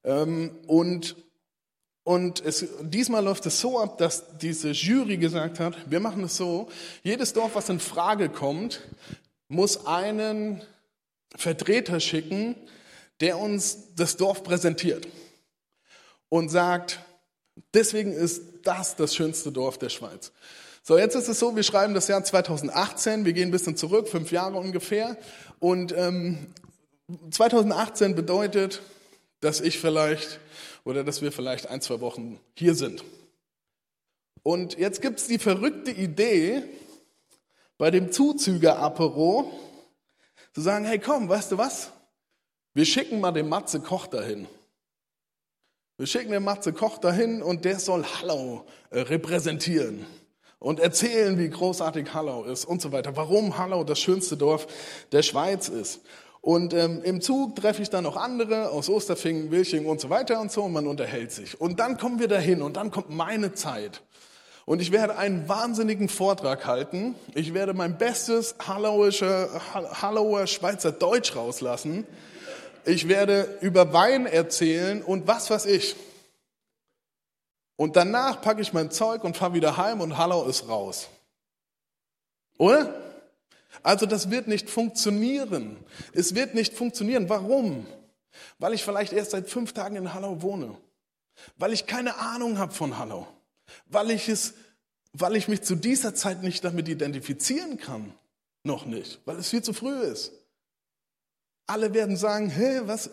Ähm, 0.04 0.50
und 0.66 1.16
und 2.06 2.44
es, 2.44 2.64
diesmal 2.82 3.24
läuft 3.24 3.46
es 3.46 3.58
so 3.58 3.80
ab, 3.80 3.98
dass 3.98 4.38
diese 4.38 4.70
Jury 4.70 5.16
gesagt 5.16 5.58
hat, 5.58 5.90
wir 5.90 5.98
machen 5.98 6.22
es 6.22 6.36
so, 6.36 6.68
jedes 7.02 7.32
Dorf, 7.32 7.56
was 7.56 7.68
in 7.68 7.80
Frage 7.80 8.28
kommt, 8.28 8.80
muss 9.48 9.86
einen 9.86 10.62
Vertreter 11.34 12.00
schicken, 12.00 12.56
der 13.20 13.38
uns 13.38 13.94
das 13.94 14.16
Dorf 14.16 14.42
präsentiert 14.42 15.08
und 16.28 16.48
sagt, 16.50 17.00
deswegen 17.74 18.12
ist 18.12 18.42
das 18.62 18.96
das 18.96 19.14
schönste 19.14 19.52
Dorf 19.52 19.78
der 19.78 19.88
Schweiz. 19.88 20.32
So, 20.82 20.98
jetzt 20.98 21.16
ist 21.16 21.28
es 21.28 21.38
so, 21.38 21.56
wir 21.56 21.62
schreiben 21.62 21.94
das 21.94 22.08
Jahr 22.08 22.22
2018, 22.22 23.24
wir 23.24 23.32
gehen 23.32 23.48
ein 23.48 23.52
bisschen 23.52 23.76
zurück, 23.76 24.08
fünf 24.08 24.30
Jahre 24.30 24.58
ungefähr. 24.58 25.16
Und 25.58 25.92
ähm, 25.96 26.46
2018 27.30 28.14
bedeutet, 28.14 28.82
dass 29.40 29.60
ich 29.60 29.78
vielleicht 29.78 30.38
oder 30.84 31.02
dass 31.02 31.22
wir 31.22 31.32
vielleicht 31.32 31.66
ein, 31.68 31.80
zwei 31.80 32.00
Wochen 32.00 32.38
hier 32.54 32.74
sind. 32.74 33.02
Und 34.44 34.78
jetzt 34.78 35.02
gibt 35.02 35.18
es 35.18 35.26
die 35.26 35.38
verrückte 35.38 35.90
Idee, 35.90 36.62
bei 37.78 37.90
dem 37.90 38.12
Zuzüger-Apero 38.12 39.50
zu 40.56 40.62
sagen, 40.62 40.86
hey 40.86 40.98
komm, 40.98 41.28
weißt 41.28 41.52
du 41.52 41.58
was? 41.58 41.90
Wir 42.72 42.86
schicken 42.86 43.20
mal 43.20 43.30
den 43.30 43.46
Matze 43.46 43.78
Koch 43.78 44.06
dahin. 44.06 44.48
Wir 45.98 46.06
schicken 46.06 46.32
den 46.32 46.44
Matze 46.44 46.72
Koch 46.72 46.96
dahin 46.96 47.42
und 47.42 47.66
der 47.66 47.78
soll 47.78 48.06
Hallau 48.06 48.64
äh, 48.88 49.00
repräsentieren 49.00 50.06
und 50.58 50.80
erzählen, 50.80 51.38
wie 51.38 51.50
großartig 51.50 52.14
Hallau 52.14 52.44
ist 52.44 52.64
und 52.64 52.80
so 52.80 52.90
weiter. 52.90 53.14
Warum 53.16 53.58
Hallau 53.58 53.84
das 53.84 54.00
schönste 54.00 54.38
Dorf 54.38 54.66
der 55.12 55.22
Schweiz 55.22 55.68
ist. 55.68 56.00
Und 56.40 56.72
ähm, 56.72 57.02
im 57.02 57.20
Zug 57.20 57.56
treffe 57.56 57.82
ich 57.82 57.90
dann 57.90 58.04
noch 58.04 58.16
andere 58.16 58.70
aus 58.70 58.88
Osterfingen, 58.88 59.50
Wilching 59.50 59.84
und 59.84 60.00
so 60.00 60.08
weiter 60.08 60.40
und 60.40 60.50
so 60.50 60.62
und 60.62 60.72
man 60.72 60.86
unterhält 60.86 61.32
sich. 61.32 61.60
Und 61.60 61.80
dann 61.80 61.98
kommen 61.98 62.18
wir 62.18 62.28
dahin 62.28 62.62
und 62.62 62.78
dann 62.78 62.90
kommt 62.90 63.10
meine 63.10 63.52
Zeit. 63.52 64.00
Und 64.66 64.82
ich 64.82 64.92
werde 64.92 65.16
einen 65.16 65.48
wahnsinnigen 65.48 66.08
Vortrag 66.08 66.66
halten. 66.66 67.14
Ich 67.34 67.54
werde 67.54 67.72
mein 67.72 67.96
bestes 67.98 68.56
Hallauer 68.58 70.46
Schweizer 70.46 70.90
Deutsch 70.92 71.36
rauslassen. 71.36 72.04
Ich 72.84 73.08
werde 73.08 73.58
über 73.60 73.92
Wein 73.92 74.26
erzählen 74.26 75.02
und 75.02 75.28
was 75.28 75.50
weiß 75.50 75.66
ich. 75.66 75.94
Und 77.76 77.94
danach 77.94 78.42
packe 78.42 78.60
ich 78.60 78.72
mein 78.72 78.90
Zeug 78.90 79.22
und 79.22 79.36
fahre 79.36 79.54
wieder 79.54 79.76
heim 79.76 80.00
und 80.00 80.18
Hallau 80.18 80.46
ist 80.46 80.68
raus. 80.68 81.08
Oder? 82.58 82.92
Also 83.84 84.04
das 84.06 84.30
wird 84.30 84.48
nicht 84.48 84.68
funktionieren. 84.68 85.76
Es 86.12 86.34
wird 86.34 86.54
nicht 86.54 86.74
funktionieren. 86.74 87.28
Warum? 87.28 87.86
Weil 88.58 88.74
ich 88.74 88.82
vielleicht 88.82 89.12
erst 89.12 89.30
seit 89.30 89.48
fünf 89.48 89.74
Tagen 89.74 89.94
in 89.94 90.12
Hallau 90.12 90.42
wohne. 90.42 90.76
Weil 91.56 91.72
ich 91.72 91.86
keine 91.86 92.16
Ahnung 92.18 92.58
habe 92.58 92.72
von 92.72 92.98
Hallau. 92.98 93.28
Weil 93.86 94.10
ich 94.10 94.28
es, 94.28 94.54
weil 95.12 95.36
ich 95.36 95.48
mich 95.48 95.62
zu 95.62 95.74
dieser 95.74 96.14
Zeit 96.14 96.42
nicht 96.42 96.64
damit 96.64 96.88
identifizieren 96.88 97.78
kann. 97.78 98.12
Noch 98.62 98.84
nicht. 98.86 99.20
Weil 99.24 99.36
es 99.36 99.50
viel 99.50 99.62
zu 99.62 99.72
früh 99.72 99.98
ist. 100.00 100.32
Alle 101.66 101.94
werden 101.94 102.16
sagen, 102.16 102.48
hä, 102.48 102.82
was, 102.84 103.10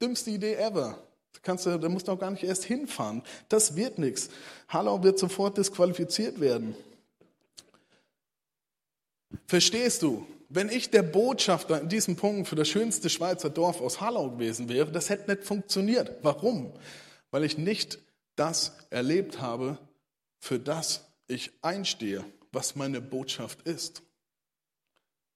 dümmste 0.00 0.30
Idee 0.30 0.54
ever. 0.54 1.02
Da, 1.32 1.40
kannst 1.42 1.66
du, 1.66 1.78
da 1.78 1.88
musst 1.88 2.08
du 2.08 2.12
auch 2.12 2.18
gar 2.18 2.30
nicht 2.30 2.44
erst 2.44 2.64
hinfahren. 2.64 3.22
Das 3.48 3.76
wird 3.76 3.98
nichts. 3.98 4.28
Hallau 4.68 5.02
wird 5.02 5.18
sofort 5.18 5.58
disqualifiziert 5.58 6.40
werden. 6.40 6.76
Verstehst 9.46 10.02
du? 10.02 10.26
Wenn 10.48 10.68
ich 10.68 10.90
der 10.90 11.02
Botschafter 11.02 11.80
in 11.80 11.88
diesem 11.88 12.14
Punkt 12.16 12.48
für 12.48 12.54
das 12.54 12.68
schönste 12.68 13.10
Schweizer 13.10 13.50
Dorf 13.50 13.80
aus 13.80 14.00
Hallau 14.00 14.30
gewesen 14.30 14.68
wäre, 14.68 14.92
das 14.92 15.10
hätte 15.10 15.30
nicht 15.30 15.44
funktioniert. 15.44 16.12
Warum? 16.22 16.72
Weil 17.32 17.44
ich 17.44 17.58
nicht 17.58 17.98
das 18.36 18.72
erlebt 18.90 19.40
habe, 19.40 19.78
für 20.38 20.58
das 20.58 21.04
ich 21.28 21.52
einstehe, 21.62 22.24
was 22.52 22.76
meine 22.76 23.00
Botschaft 23.00 23.62
ist. 23.62 24.02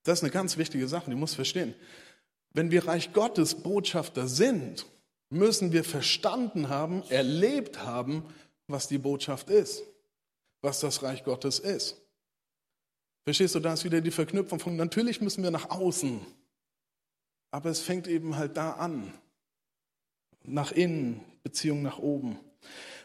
Das 0.03 0.19
ist 0.19 0.23
eine 0.25 0.33
ganz 0.33 0.57
wichtige 0.57 0.89
Sache, 0.89 1.11
die 1.11 1.17
muss 1.17 1.35
verstehen. 1.35 1.75
Wenn 2.53 2.71
wir 2.71 2.87
Reich 2.87 3.13
Gottes 3.13 3.55
Botschafter 3.55 4.27
sind, 4.27 4.87
müssen 5.29 5.73
wir 5.73 5.85
verstanden 5.85 6.69
haben, 6.69 7.03
erlebt 7.11 7.85
haben, 7.85 8.25
was 8.67 8.89
die 8.89 8.99
Botschaft 8.99 9.51
ist, 9.51 9.83
was 10.63 10.81
das 10.81 11.03
Reich 11.03 11.25
Gottes 11.25 11.59
ist. 11.59 12.01
Verstehst 13.25 13.55
du, 13.55 13.61
da 13.61 13.75
ist 13.75 13.85
wieder 13.85 14.01
die 14.01 14.11
Verknüpfung 14.11 14.59
von, 14.59 14.77
natürlich 14.77 15.21
müssen 15.21 15.43
wir 15.43 15.51
nach 15.51 15.71
außen, 15.71 16.21
aber 17.51 17.71
es 17.71 17.81
fängt 17.81 18.09
eben 18.09 18.37
halt 18.37 18.57
da 18.57 18.73
an. 18.73 19.13
Nach 20.43 20.73
innen, 20.73 21.21
Beziehung 21.43 21.83
nach 21.83 21.99
oben. 21.99 22.39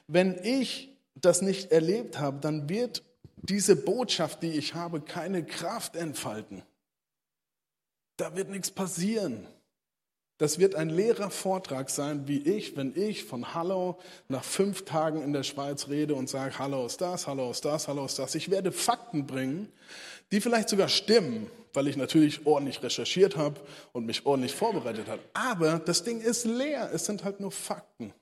Wenn 0.07 0.37
ich 0.43 0.94
das 1.15 1.41
nicht 1.41 1.71
erlebt 1.71 2.19
habe, 2.19 2.39
dann 2.39 2.69
wird 2.69 3.03
diese 3.37 3.75
Botschaft, 3.75 4.43
die 4.43 4.51
ich 4.51 4.73
habe, 4.73 5.01
keine 5.01 5.45
Kraft 5.45 5.95
entfalten. 5.95 6.63
Da 8.17 8.35
wird 8.35 8.49
nichts 8.49 8.71
passieren. 8.71 9.47
Das 10.37 10.59
wird 10.59 10.75
ein 10.75 10.89
leerer 10.89 11.29
Vortrag 11.29 11.89
sein, 11.89 12.27
wie 12.27 12.39
ich, 12.39 12.75
wenn 12.75 12.91
ich 12.95 13.23
von 13.23 13.53
Hallo 13.53 13.97
nach 14.27 14.43
fünf 14.43 14.83
Tagen 14.83 15.21
in 15.21 15.31
der 15.31 15.43
Schweiz 15.43 15.87
rede 15.87 16.13
und 16.13 16.27
sage, 16.29 16.59
Hallo 16.59 16.85
ist 16.85 16.99
das, 16.99 17.25
Hallo 17.25 17.51
ist 17.51 17.63
das, 17.63 17.87
Hallo 17.87 18.05
ist 18.05 18.19
das. 18.19 18.35
Ich 18.35 18.51
werde 18.51 18.73
Fakten 18.73 19.25
bringen, 19.25 19.71
die 20.33 20.41
vielleicht 20.41 20.67
sogar 20.67 20.89
stimmen, 20.89 21.49
weil 21.73 21.87
ich 21.87 21.95
natürlich 21.95 22.45
ordentlich 22.45 22.83
recherchiert 22.83 23.37
habe 23.37 23.61
und 23.93 24.05
mich 24.05 24.25
ordentlich 24.25 24.53
vorbereitet 24.53 25.07
habe. 25.07 25.21
Aber 25.33 25.79
das 25.79 26.03
Ding 26.03 26.19
ist 26.19 26.43
leer, 26.43 26.89
es 26.93 27.05
sind 27.05 27.23
halt 27.23 27.39
nur 27.39 27.51
Fakten. 27.51 28.13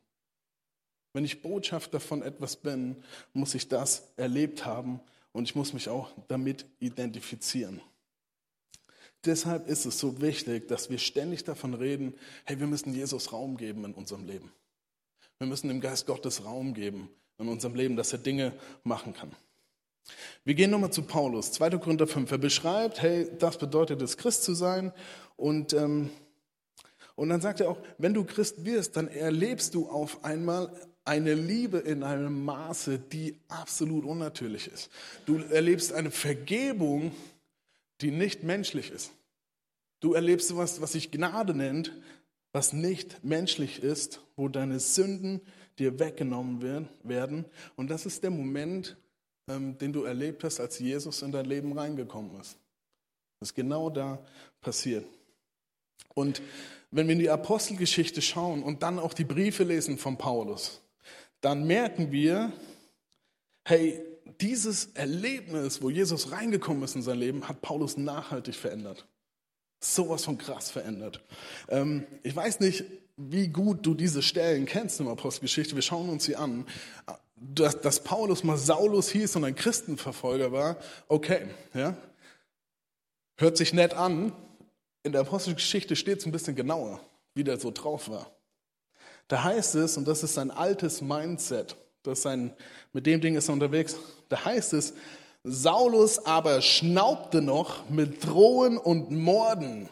Wenn 1.13 1.25
ich 1.25 1.41
Botschafter 1.41 1.99
von 1.99 2.23
etwas 2.23 2.55
bin, 2.55 3.03
muss 3.33 3.53
ich 3.53 3.67
das 3.67 4.11
erlebt 4.17 4.65
haben 4.65 4.99
und 5.31 5.43
ich 5.43 5.55
muss 5.55 5.73
mich 5.73 5.87
auch 5.89 6.11
damit 6.27 6.65
identifizieren. 6.79 7.81
Deshalb 9.25 9.67
ist 9.69 9.85
es 9.85 9.99
so 9.99 10.21
wichtig, 10.21 10.67
dass 10.67 10.89
wir 10.89 10.97
ständig 10.97 11.43
davon 11.43 11.75
reden, 11.75 12.13
hey, 12.43 12.59
wir 12.59 12.67
müssen 12.67 12.93
Jesus 12.93 13.31
Raum 13.31 13.55
geben 13.55 13.85
in 13.85 13.93
unserem 13.93 14.25
Leben. 14.25 14.51
Wir 15.37 15.47
müssen 15.47 15.69
dem 15.69 15.81
Geist 15.81 16.05
Gottes 16.07 16.43
Raum 16.43 16.73
geben 16.73 17.09
in 17.37 17.47
unserem 17.47 17.75
Leben, 17.75 17.95
dass 17.95 18.11
er 18.11 18.19
Dinge 18.19 18.53
machen 18.83 19.13
kann. 19.13 19.31
Wir 20.43 20.55
gehen 20.55 20.71
nochmal 20.71 20.91
zu 20.91 21.03
Paulus, 21.03 21.53
2. 21.53 21.77
Korinther 21.77 22.07
5. 22.07 22.31
Er 22.31 22.37
beschreibt, 22.37 23.01
hey, 23.01 23.29
das 23.39 23.57
bedeutet 23.57 24.01
es, 24.01 24.17
Christ 24.17 24.43
zu 24.43 24.53
sein. 24.53 24.91
Und, 25.37 25.71
ähm, 25.71 26.09
und 27.15 27.29
dann 27.29 27.39
sagt 27.39 27.61
er 27.61 27.69
auch, 27.69 27.77
wenn 27.97 28.13
du 28.13 28.25
Christ 28.25 28.65
wirst, 28.65 28.97
dann 28.97 29.07
erlebst 29.07 29.73
du 29.73 29.87
auf 29.87 30.23
einmal 30.25 30.73
eine 31.05 31.33
Liebe 31.33 31.79
in 31.79 32.03
einem 32.03 32.45
Maße, 32.45 32.99
die 32.99 33.37
absolut 33.49 34.05
unnatürlich 34.05 34.67
ist. 34.67 34.89
Du 35.25 35.37
erlebst 35.37 35.91
eine 35.93 36.11
Vergebung, 36.11 37.11
die 38.01 38.11
nicht 38.11 38.43
menschlich 38.43 38.91
ist. 38.91 39.11
Du 39.99 40.13
erlebst 40.13 40.51
etwas, 40.51 40.81
was 40.81 40.93
sich 40.93 41.11
Gnade 41.11 41.53
nennt, 41.53 41.91
was 42.51 42.73
nicht 42.73 43.23
menschlich 43.23 43.81
ist, 43.81 44.21
wo 44.35 44.47
deine 44.47 44.79
Sünden 44.79 45.41
dir 45.79 45.99
weggenommen 45.99 46.87
werden. 47.03 47.45
Und 47.75 47.89
das 47.89 48.05
ist 48.05 48.23
der 48.23 48.29
Moment, 48.29 48.95
ähm, 49.47 49.77
den 49.77 49.91
du 49.91 50.03
erlebt 50.03 50.43
hast, 50.43 50.59
als 50.59 50.79
Jesus 50.79 51.21
in 51.21 51.31
dein 51.31 51.45
Leben 51.45 51.77
reingekommen 51.77 52.39
ist. 52.39 52.57
Das 53.39 53.49
ist 53.49 53.55
genau 53.55 53.89
da 53.89 54.23
passiert. 54.61 55.05
Und 56.13 56.41
wenn 56.91 57.07
wir 57.07 57.13
in 57.13 57.19
die 57.19 57.29
Apostelgeschichte 57.29 58.21
schauen 58.21 58.61
und 58.61 58.83
dann 58.83 58.99
auch 58.99 59.13
die 59.13 59.23
Briefe 59.23 59.63
lesen 59.63 59.97
von 59.97 60.17
Paulus, 60.17 60.81
dann 61.43 61.67
merken 61.67 62.11
wir, 62.11 62.53
hey, 63.65 64.01
dieses 64.39 64.85
Erlebnis, 64.93 65.81
wo 65.81 65.89
Jesus 65.89 66.31
reingekommen 66.31 66.81
ist 66.83 66.95
in 66.95 67.01
sein 67.01 67.19
Leben, 67.19 67.47
hat 67.47 67.61
Paulus 67.61 67.97
nachhaltig 67.97 68.55
verändert. 68.55 69.05
Sowas 69.81 70.23
von 70.23 70.37
krass 70.37 70.71
verändert. 70.71 71.21
Ähm, 71.67 72.07
ich 72.23 72.33
weiß 72.33 72.61
nicht, 72.61 72.85
wie 73.17 73.49
gut 73.49 73.85
du 73.85 73.93
diese 73.93 74.21
Stellen 74.21 74.65
kennst 74.65 75.01
in 75.01 75.05
der 75.05 75.13
Apostelgeschichte. 75.13 75.75
Wir 75.75 75.81
schauen 75.81 76.09
uns 76.09 76.23
sie 76.23 76.37
an. 76.37 76.65
Dass, 77.35 77.81
dass 77.81 78.01
Paulus 78.01 78.45
mal 78.45 78.57
Saulus 78.57 79.09
hieß 79.09 79.35
und 79.35 79.43
ein 79.43 79.55
Christenverfolger 79.55 80.53
war, 80.53 80.77
okay, 81.09 81.47
ja. 81.73 81.97
Hört 83.35 83.57
sich 83.57 83.73
nett 83.73 83.93
an. 83.93 84.31
In 85.03 85.11
der 85.11 85.21
Apostelgeschichte 85.21 85.97
steht 85.97 86.19
es 86.19 86.25
ein 86.25 86.31
bisschen 86.31 86.55
genauer, 86.55 87.01
wie 87.35 87.43
der 87.43 87.59
so 87.59 87.69
drauf 87.69 88.07
war. 88.07 88.31
Da 89.27 89.43
heißt 89.43 89.75
es, 89.75 89.97
und 89.97 90.07
das 90.07 90.23
ist 90.23 90.33
sein 90.33 90.51
altes 90.51 91.01
Mindset, 91.01 91.75
das 92.03 92.21
sein, 92.21 92.55
mit 92.91 93.05
dem 93.05 93.21
Ding 93.21 93.35
ist 93.35 93.47
er 93.49 93.53
unterwegs, 93.53 93.95
da 94.29 94.43
heißt 94.43 94.73
es, 94.73 94.93
Saulus 95.43 96.25
aber 96.25 96.61
schnaubte 96.61 97.41
noch 97.41 97.89
mit 97.89 98.25
Drohen 98.25 98.77
und 98.77 99.11
Morden. 99.11 99.89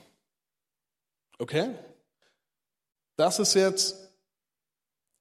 Okay? 1.39 1.75
Das 3.17 3.39
ist 3.39 3.53
jetzt, 3.53 3.95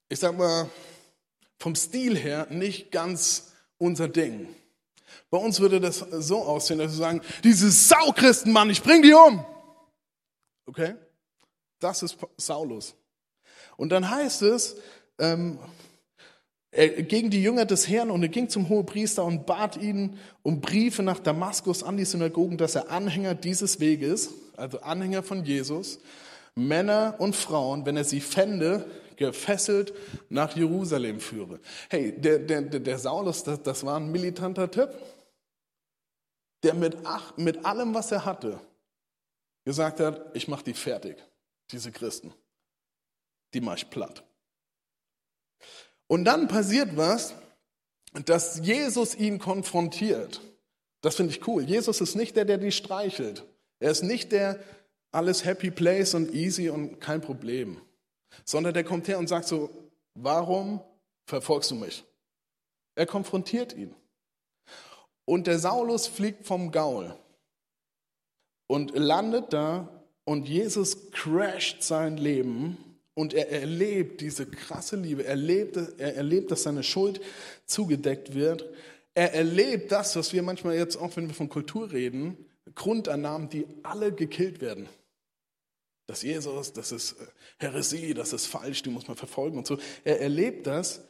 ich 0.09 0.19
sag 0.19 0.37
mal, 0.37 0.69
vom 1.59 1.75
Stil 1.75 2.17
her 2.17 2.47
nicht 2.49 2.91
ganz 2.91 3.53
unser 3.77 4.07
Ding. 4.07 4.47
Bei 5.29 5.37
uns 5.37 5.59
würde 5.59 5.79
das 5.79 5.99
so 5.99 6.43
aussehen, 6.43 6.79
dass 6.79 6.91
wir 6.91 6.97
sagen, 6.97 7.21
diese 7.43 7.69
Sauchristen, 7.69 8.51
Mann, 8.51 8.69
ich 8.69 8.81
bring 8.81 9.01
die 9.01 9.13
um. 9.13 9.45
Okay? 10.65 10.95
Das 11.79 12.03
ist 12.03 12.17
Saulus. 12.37 12.95
Und 13.81 13.89
dann 13.89 14.11
heißt 14.11 14.43
es, 14.43 14.75
ähm, 15.17 15.57
er 16.69 17.01
gegen 17.01 17.31
die 17.31 17.41
Jünger 17.41 17.65
des 17.65 17.89
Herrn 17.89 18.11
und 18.11 18.21
er 18.21 18.29
ging 18.29 18.47
zum 18.47 18.69
Hohepriester 18.69 19.25
und 19.25 19.47
bat 19.47 19.75
ihn 19.75 20.19
um 20.43 20.61
Briefe 20.61 21.01
nach 21.01 21.17
Damaskus 21.17 21.81
an 21.81 21.97
die 21.97 22.05
Synagogen, 22.05 22.59
dass 22.59 22.75
er 22.75 22.91
Anhänger 22.91 23.33
dieses 23.33 23.79
Weges, 23.79 24.35
also 24.55 24.81
Anhänger 24.81 25.23
von 25.23 25.43
Jesus, 25.43 25.99
Männer 26.53 27.15
und 27.17 27.35
Frauen, 27.35 27.83
wenn 27.87 27.97
er 27.97 28.03
sie 28.03 28.21
fände, 28.21 28.85
gefesselt 29.15 29.95
nach 30.29 30.55
Jerusalem 30.55 31.19
führe. 31.19 31.59
Hey, 31.89 32.11
der, 32.11 32.37
der, 32.37 32.61
der 32.61 32.99
Saulus, 32.99 33.43
das, 33.43 33.63
das 33.63 33.83
war 33.83 33.99
ein 33.99 34.11
militanter 34.11 34.69
Typ, 34.69 34.93
der 36.61 36.75
mit, 36.75 36.97
ach, 37.03 37.35
mit 37.35 37.65
allem, 37.65 37.95
was 37.95 38.11
er 38.11 38.25
hatte, 38.25 38.59
gesagt 39.65 39.99
hat, 39.99 40.35
ich 40.35 40.47
mache 40.47 40.65
die 40.65 40.75
fertig, 40.75 41.17
diese 41.71 41.91
Christen. 41.91 42.31
Die 43.53 43.61
mache 43.61 43.77
ich 43.77 43.89
platt. 43.89 44.23
Und 46.07 46.25
dann 46.25 46.47
passiert 46.47 46.97
was, 46.97 47.33
dass 48.25 48.59
Jesus 48.59 49.15
ihn 49.15 49.39
konfrontiert. 49.39 50.41
Das 51.01 51.15
finde 51.15 51.33
ich 51.33 51.47
cool. 51.47 51.63
Jesus 51.63 52.01
ist 52.01 52.15
nicht 52.15 52.35
der, 52.35 52.45
der 52.45 52.57
die 52.57 52.71
streichelt. 52.71 53.45
Er 53.79 53.91
ist 53.91 54.03
nicht 54.03 54.31
der, 54.31 54.59
alles 55.11 55.45
happy 55.45 55.71
place 55.71 56.13
und 56.13 56.33
easy 56.33 56.69
und 56.69 56.99
kein 56.99 57.21
Problem. 57.21 57.81
Sondern 58.45 58.73
der 58.73 58.83
kommt 58.83 59.07
her 59.07 59.19
und 59.19 59.27
sagt 59.27 59.47
so, 59.47 59.69
warum 60.13 60.81
verfolgst 61.25 61.71
du 61.71 61.75
mich? 61.75 62.03
Er 62.95 63.05
konfrontiert 63.05 63.73
ihn. 63.73 63.95
Und 65.25 65.47
der 65.47 65.59
Saulus 65.59 66.07
fliegt 66.07 66.45
vom 66.45 66.71
Gaul 66.71 67.17
und 68.67 68.95
landet 68.95 69.53
da 69.53 69.87
und 70.25 70.47
Jesus 70.47 71.11
crasht 71.11 71.83
sein 71.83 72.17
Leben 72.17 72.90
und 73.13 73.33
er 73.33 73.49
erlebt 73.49 74.21
diese 74.21 74.45
krasse 74.45 74.95
Liebe. 74.95 75.23
Er 75.23 75.31
erlebt, 75.31 75.77
er 75.97 76.15
erlebt, 76.15 76.51
dass 76.51 76.63
seine 76.63 76.83
Schuld 76.83 77.21
zugedeckt 77.65 78.33
wird. 78.33 78.65
Er 79.13 79.33
erlebt 79.33 79.91
das, 79.91 80.15
was 80.15 80.31
wir 80.31 80.43
manchmal 80.43 80.75
jetzt 80.75 80.95
auch, 80.95 81.15
wenn 81.17 81.27
wir 81.27 81.35
von 81.35 81.49
Kultur 81.49 81.91
reden, 81.91 82.45
Grundannahmen, 82.75 83.49
die 83.49 83.67
alle 83.83 84.13
gekillt 84.13 84.61
werden. 84.61 84.87
Das 86.07 86.21
Jesus, 86.23 86.73
das 86.73 86.91
ist 86.91 87.13
äh, 87.13 87.25
Heresie, 87.59 88.13
das 88.13 88.33
ist 88.33 88.45
falsch, 88.45 88.83
die 88.83 88.89
muss 88.89 89.07
man 89.07 89.17
verfolgen 89.17 89.57
und 89.57 89.67
so. 89.67 89.77
Er 90.03 90.21
erlebt 90.21 90.67
das. 90.67 91.01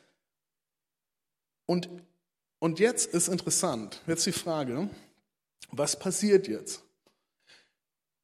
Und, 1.65 1.89
und 2.59 2.79
jetzt 2.79 3.13
ist 3.13 3.27
interessant, 3.27 4.01
jetzt 4.07 4.25
die 4.25 4.31
Frage, 4.31 4.89
was 5.71 5.97
passiert 5.97 6.47
jetzt? 6.47 6.83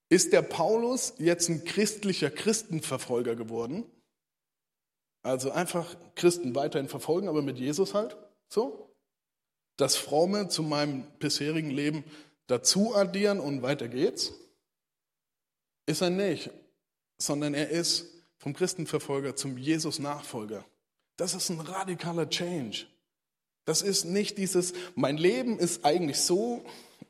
Ist 0.10 0.32
der 0.34 0.42
Paulus 0.42 1.14
jetzt 1.18 1.50
ein 1.50 1.66
christlicher 1.66 2.30
Christenverfolger 2.30 3.36
geworden? 3.36 3.86
Also 5.24 5.52
einfach 5.52 5.96
Christen 6.16 6.56
weiterhin 6.56 6.88
verfolgen, 6.88 7.28
aber 7.28 7.42
mit 7.42 7.58
Jesus 7.58 7.94
halt? 7.94 8.18
So? 8.48 8.96
Das 9.76 9.96
Fromme 9.96 10.48
zu 10.48 10.64
meinem 10.64 11.06
bisherigen 11.20 11.70
Leben 11.70 12.04
dazu 12.48 12.96
addieren 12.96 13.40
und 13.40 13.62
weiter 13.62 13.90
geht's? 13.90 14.34
Ist 15.86 16.02
er 16.02 16.10
nicht, 16.10 16.50
sondern 17.18 17.54
er 17.54 17.70
ist 17.70 18.06
vom 18.38 18.54
Christenverfolger 18.54 19.36
zum 19.36 19.58
Jesus-Nachfolger. 19.58 20.66
Das 21.18 21.34
ist 21.34 21.50
ein 21.50 21.60
radikaler 21.60 22.30
Change. 22.30 22.86
Das 23.66 23.82
ist 23.82 24.06
nicht 24.06 24.38
dieses, 24.38 24.74
mein 24.96 25.18
Leben 25.18 25.60
ist 25.60 25.84
eigentlich 25.84 26.20
so, 26.22 26.64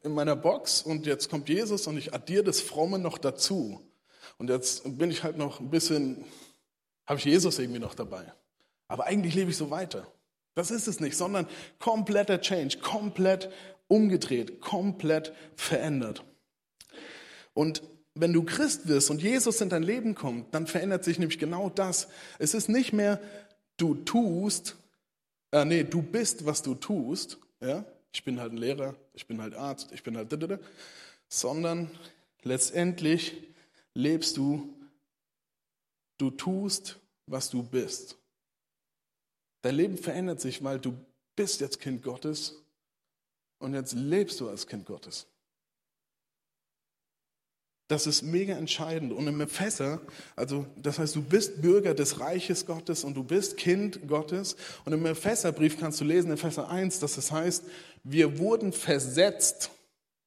in 0.03 0.13
meiner 0.13 0.35
Box 0.35 0.81
und 0.81 1.05
jetzt 1.05 1.29
kommt 1.29 1.49
Jesus 1.49 1.87
und 1.87 1.97
ich 1.97 2.13
addiere 2.13 2.43
das 2.43 2.61
Fromme 2.61 2.99
noch 2.99 3.17
dazu. 3.17 3.81
Und 4.37 4.49
jetzt 4.49 4.83
bin 4.97 5.09
ich 5.11 5.23
halt 5.23 5.37
noch 5.37 5.59
ein 5.59 5.69
bisschen, 5.69 6.23
habe 7.05 7.19
ich 7.19 7.25
Jesus 7.25 7.59
irgendwie 7.59 7.79
noch 7.79 7.95
dabei. 7.95 8.31
Aber 8.87 9.05
eigentlich 9.05 9.35
lebe 9.35 9.51
ich 9.51 9.57
so 9.57 9.69
weiter. 9.69 10.07
Das 10.55 10.71
ist 10.71 10.87
es 10.87 10.99
nicht, 10.99 11.15
sondern 11.15 11.47
kompletter 11.79 12.41
Change, 12.41 12.79
komplett 12.79 13.51
umgedreht, 13.87 14.59
komplett 14.61 15.33
verändert. 15.55 16.23
Und 17.53 17.83
wenn 18.15 18.33
du 18.33 18.43
Christ 18.43 18.87
wirst 18.87 19.09
und 19.09 19.21
Jesus 19.21 19.61
in 19.61 19.69
dein 19.69 19.83
Leben 19.83 20.15
kommt, 20.15 20.53
dann 20.53 20.67
verändert 20.67 21.03
sich 21.03 21.19
nämlich 21.19 21.39
genau 21.39 21.69
das. 21.69 22.07
Es 22.39 22.53
ist 22.53 22.69
nicht 22.69 22.93
mehr, 22.93 23.21
du 23.77 23.95
tust, 23.95 24.75
äh, 25.51 25.65
nee, 25.65 25.83
du 25.83 26.01
bist, 26.01 26.45
was 26.45 26.63
du 26.63 26.75
tust, 26.75 27.37
ja, 27.61 27.85
ich 28.11 28.23
bin 28.23 28.39
halt 28.39 28.53
ein 28.53 28.57
Lehrer, 28.57 28.95
ich 29.13 29.27
bin 29.27 29.41
halt 29.41 29.53
Arzt, 29.53 29.91
ich 29.91 30.03
bin 30.03 30.17
halt, 30.17 30.31
sondern 31.29 31.89
letztendlich 32.43 33.33
lebst 33.93 34.37
du, 34.37 34.73
du 36.17 36.31
tust, 36.31 36.99
was 37.25 37.49
du 37.49 37.63
bist. 37.63 38.17
Dein 39.61 39.75
Leben 39.75 39.97
verändert 39.97 40.39
sich, 40.39 40.63
weil 40.63 40.79
du 40.79 40.97
bist 41.35 41.61
jetzt 41.61 41.79
Kind 41.79 42.03
Gottes 42.03 42.55
und 43.59 43.73
jetzt 43.73 43.93
lebst 43.93 44.39
du 44.39 44.49
als 44.49 44.67
Kind 44.67 44.85
Gottes. 44.85 45.27
Das 47.87 48.05
ist 48.05 48.21
mega 48.21 48.55
entscheidend. 48.55 49.13
Und 49.13 49.27
im 49.27 49.39
Epheser, 49.39 50.01
also 50.35 50.65
das 50.75 50.99
heißt, 50.99 51.15
du 51.15 51.21
bist 51.21 51.61
Bürger 51.61 51.93
des 51.93 52.19
Reiches 52.19 52.65
Gottes 52.65 53.05
und 53.05 53.15
du 53.15 53.23
bist 53.23 53.55
Kind 53.55 54.07
Gottes. 54.07 54.57
Und 54.83 54.91
im 54.91 55.05
Epheserbrief 55.05 55.79
kannst 55.79 56.01
du 56.01 56.05
lesen, 56.05 56.31
Epheser 56.31 56.69
1, 56.69 56.99
dass 56.99 57.17
es 57.17 57.31
heißt, 57.31 57.63
wir 58.03 58.39
wurden 58.39 58.73
versetzt 58.73 59.71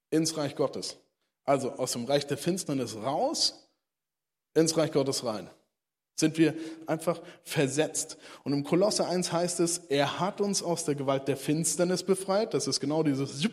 ins 0.09 0.37
Reich 0.37 0.55
Gottes. 0.55 0.97
Also 1.45 1.73
aus 1.73 1.91
dem 1.91 2.05
Reich 2.05 2.25
der 2.25 2.37
Finsternis 2.37 2.95
raus, 2.95 3.67
ins 4.55 4.75
Reich 4.75 4.91
Gottes 4.91 5.23
rein. 5.23 5.47
Sind 6.15 6.37
wir 6.37 6.55
einfach 6.87 7.21
versetzt. 7.43 8.17
Und 8.43 8.53
im 8.53 8.63
Kolosse 8.63 9.07
1 9.07 9.31
heißt 9.31 9.59
es, 9.59 9.79
er 9.89 10.19
hat 10.19 10.41
uns 10.41 10.63
aus 10.63 10.83
der 10.85 10.95
Gewalt 10.95 11.27
der 11.27 11.37
Finsternis 11.37 12.03
befreit. 12.03 12.53
Das 12.53 12.67
ist 12.67 12.79
genau 12.79 13.03
dieses 13.03 13.47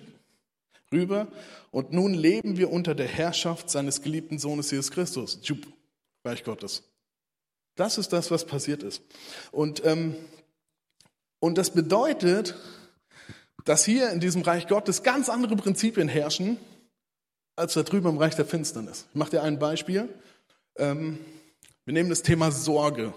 rüber. 0.93 1.29
Und 1.71 1.93
nun 1.93 2.15
leben 2.15 2.57
wir 2.57 2.71
unter 2.71 2.95
der 2.95 3.07
Herrschaft 3.07 3.71
seines 3.71 4.03
geliebten 4.03 4.39
Sohnes 4.39 4.71
Jesus 4.71 4.91
Christus. 4.91 5.39
Jupp, 5.43 5.67
Reich 6.25 6.45
Gottes. 6.45 6.83
Das 7.75 7.99
ist 7.99 8.13
das, 8.13 8.31
was 8.31 8.45
passiert 8.45 8.83
ist. 8.83 9.03
Und, 9.53 9.85
ähm, 9.85 10.17
und 11.39 11.59
das 11.59 11.71
bedeutet, 11.71 12.57
dass 13.65 13.85
hier 13.85 14.11
in 14.11 14.21
diesem 14.21 14.43
Reich 14.43 14.67
Gottes 14.67 15.03
ganz 15.03 15.29
andere 15.29 15.55
Prinzipien 15.55 16.09
herrschen, 16.09 16.57
als 17.55 17.75
da 17.75 17.83
drüben 17.83 18.09
im 18.09 18.19
Reich 18.19 18.35
der 18.35 18.47
Finsternis. 18.47 19.07
Ich 19.11 19.15
mache 19.15 19.31
dir 19.31 19.43
ein 19.43 19.59
Beispiel. 19.59 20.09
Ähm, 20.77 21.19
wir 21.85 21.93
nehmen 21.93 22.09
das 22.09 22.23
Thema 22.23 22.51
Sorge. 22.51 23.13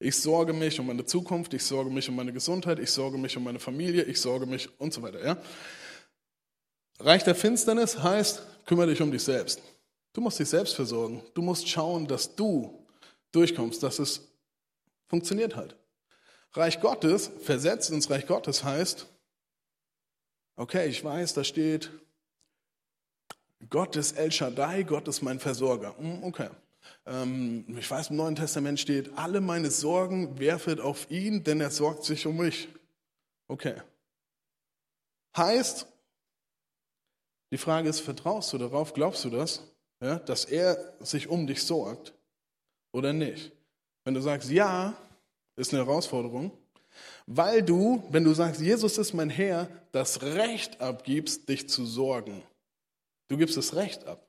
Ich 0.00 0.16
sorge 0.16 0.52
mich 0.52 0.78
um 0.78 0.86
meine 0.86 1.04
Zukunft, 1.04 1.54
ich 1.54 1.64
sorge 1.64 1.90
mich 1.90 2.08
um 2.08 2.14
meine 2.14 2.32
Gesundheit, 2.32 2.78
ich 2.78 2.90
sorge 2.90 3.18
mich 3.18 3.36
um 3.36 3.42
meine 3.42 3.58
Familie, 3.58 4.04
ich 4.04 4.20
sorge 4.20 4.46
mich 4.46 4.68
und 4.78 4.92
so 4.92 5.02
weiter. 5.02 5.24
Ja? 5.24 5.36
Reich 7.00 7.22
der 7.24 7.34
Finsternis 7.34 7.98
heißt, 7.98 8.42
kümmere 8.66 8.88
dich 8.88 9.00
um 9.00 9.10
dich 9.10 9.22
selbst. 9.22 9.62
Du 10.12 10.20
musst 10.20 10.38
dich 10.38 10.48
selbst 10.48 10.74
versorgen. 10.74 11.22
Du 11.34 11.42
musst 11.42 11.68
schauen, 11.68 12.06
dass 12.06 12.34
du 12.34 12.86
durchkommst, 13.32 13.82
dass 13.82 13.98
es 13.98 14.28
funktioniert 15.06 15.54
halt. 15.54 15.76
Reich 16.52 16.80
Gottes, 16.80 17.30
versetzt 17.42 17.90
ins 17.90 18.10
Reich 18.10 18.26
Gottes 18.26 18.64
heißt, 18.64 19.06
okay, 20.56 20.88
ich 20.88 21.04
weiß, 21.04 21.34
da 21.34 21.44
steht, 21.44 21.90
Gott 23.70 23.96
ist 23.96 24.16
El 24.16 24.32
Shaddai, 24.32 24.82
Gott 24.82 25.08
ist 25.08 25.22
mein 25.22 25.40
Versorger. 25.40 25.96
Hm, 25.98 26.24
okay. 26.24 26.48
Ähm, 27.06 27.64
ich 27.78 27.90
weiß, 27.90 28.10
im 28.10 28.16
Neuen 28.16 28.36
Testament 28.36 28.80
steht, 28.80 29.16
alle 29.16 29.40
meine 29.40 29.70
Sorgen 29.70 30.38
werfet 30.38 30.80
auf 30.80 31.10
ihn, 31.10 31.44
denn 31.44 31.60
er 31.60 31.70
sorgt 31.70 32.04
sich 32.04 32.26
um 32.26 32.36
mich. 32.36 32.68
Okay. 33.46 33.74
Heißt, 35.36 35.86
die 37.50 37.58
Frage 37.58 37.88
ist, 37.88 38.00
vertraust 38.00 38.52
du 38.52 38.58
darauf, 38.58 38.92
glaubst 38.92 39.24
du 39.24 39.30
das, 39.30 39.62
ja, 40.00 40.18
dass 40.18 40.44
er 40.44 40.94
sich 41.00 41.28
um 41.28 41.46
dich 41.46 41.62
sorgt 41.62 42.14
oder 42.92 43.12
nicht? 43.12 43.52
Wenn 44.04 44.14
du 44.14 44.20
sagst, 44.20 44.50
ja, 44.50 44.94
ist 45.56 45.72
eine 45.72 45.84
Herausforderung, 45.84 46.52
weil 47.26 47.62
du, 47.62 48.02
wenn 48.10 48.24
du 48.24 48.32
sagst, 48.32 48.60
Jesus 48.60 48.98
ist 48.98 49.12
mein 49.12 49.30
Herr, 49.30 49.68
das 49.92 50.22
Recht 50.22 50.80
abgibst, 50.80 51.48
dich 51.48 51.68
zu 51.68 51.84
sorgen. 51.84 52.42
Du 53.28 53.36
gibst 53.36 53.56
das 53.56 53.74
Recht 53.74 54.06
ab. 54.06 54.26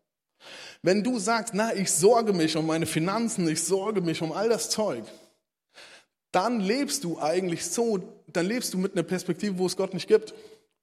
Wenn 0.82 1.04
du 1.04 1.20
sagst, 1.20 1.54
na, 1.54 1.74
ich 1.74 1.92
sorge 1.92 2.34
mich 2.34 2.56
um 2.56 2.66
meine 2.66 2.86
Finanzen, 2.86 3.48
ich 3.48 3.64
sorge 3.64 4.02
mich 4.02 4.22
um 4.22 4.32
all 4.32 4.50
das 4.50 4.70
Zeug, 4.70 5.04
dann 6.32 6.62
lebst 6.62 7.04
du 7.04 7.20
eigentlich 7.20 7.66
so, 7.66 8.00
dann 8.28 8.46
lebst 8.46 8.74
du 8.74 8.78
mit 8.78 8.94
einer 8.94 9.04
Perspektive, 9.04 9.58
wo 9.58 9.66
es 9.66 9.76
Gott 9.76 9.94
nicht 9.94 10.08
gibt, 10.08 10.34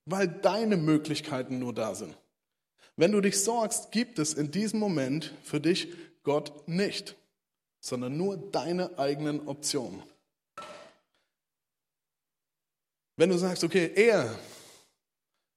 weil 0.04 0.28
deine 0.28 0.76
Möglichkeiten 0.76 1.58
nur 1.58 1.72
da 1.72 1.94
sind. 1.94 2.14
Wenn 2.96 3.12
du 3.12 3.20
dich 3.20 3.42
sorgst, 3.42 3.92
gibt 3.92 4.18
es 4.18 4.34
in 4.34 4.50
diesem 4.50 4.80
Moment 4.80 5.32
für 5.42 5.60
dich 5.60 5.88
Gott 6.22 6.66
nicht, 6.66 7.14
sondern 7.78 8.16
nur 8.16 8.36
deine 8.36 8.98
eigenen 8.98 9.46
Optionen. 9.46 10.02
Wenn 13.16 13.30
du 13.30 13.38
sagst, 13.38 13.64
okay, 13.64 13.92
er, 13.94 14.38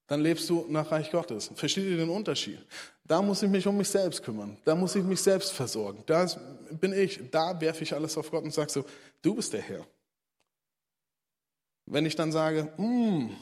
dann 0.07 0.21
lebst 0.21 0.49
du 0.49 0.65
nach 0.69 0.91
Reich 0.91 1.11
Gottes. 1.11 1.51
Versteht 1.55 1.85
ihr 1.85 1.97
den 1.97 2.09
Unterschied? 2.09 2.59
Da 3.03 3.21
muss 3.21 3.41
ich 3.41 3.49
mich 3.49 3.65
um 3.67 3.77
mich 3.77 3.89
selbst 3.89 4.23
kümmern. 4.23 4.57
Da 4.65 4.75
muss 4.75 4.95
ich 4.95 5.03
mich 5.03 5.21
selbst 5.21 5.51
versorgen. 5.51 6.03
Da 6.05 6.27
bin 6.71 6.93
ich. 6.93 7.19
Da 7.31 7.59
werfe 7.59 7.83
ich 7.83 7.93
alles 7.93 8.17
auf 8.17 8.29
Gott 8.31 8.43
und 8.43 8.53
sage 8.53 8.71
so, 8.71 8.85
du 9.21 9.35
bist 9.35 9.53
der 9.53 9.61
Herr. 9.61 9.85
Wenn 11.85 12.05
ich 12.05 12.15
dann 12.15 12.31
sage, 12.31 12.71
hm, 12.77 13.35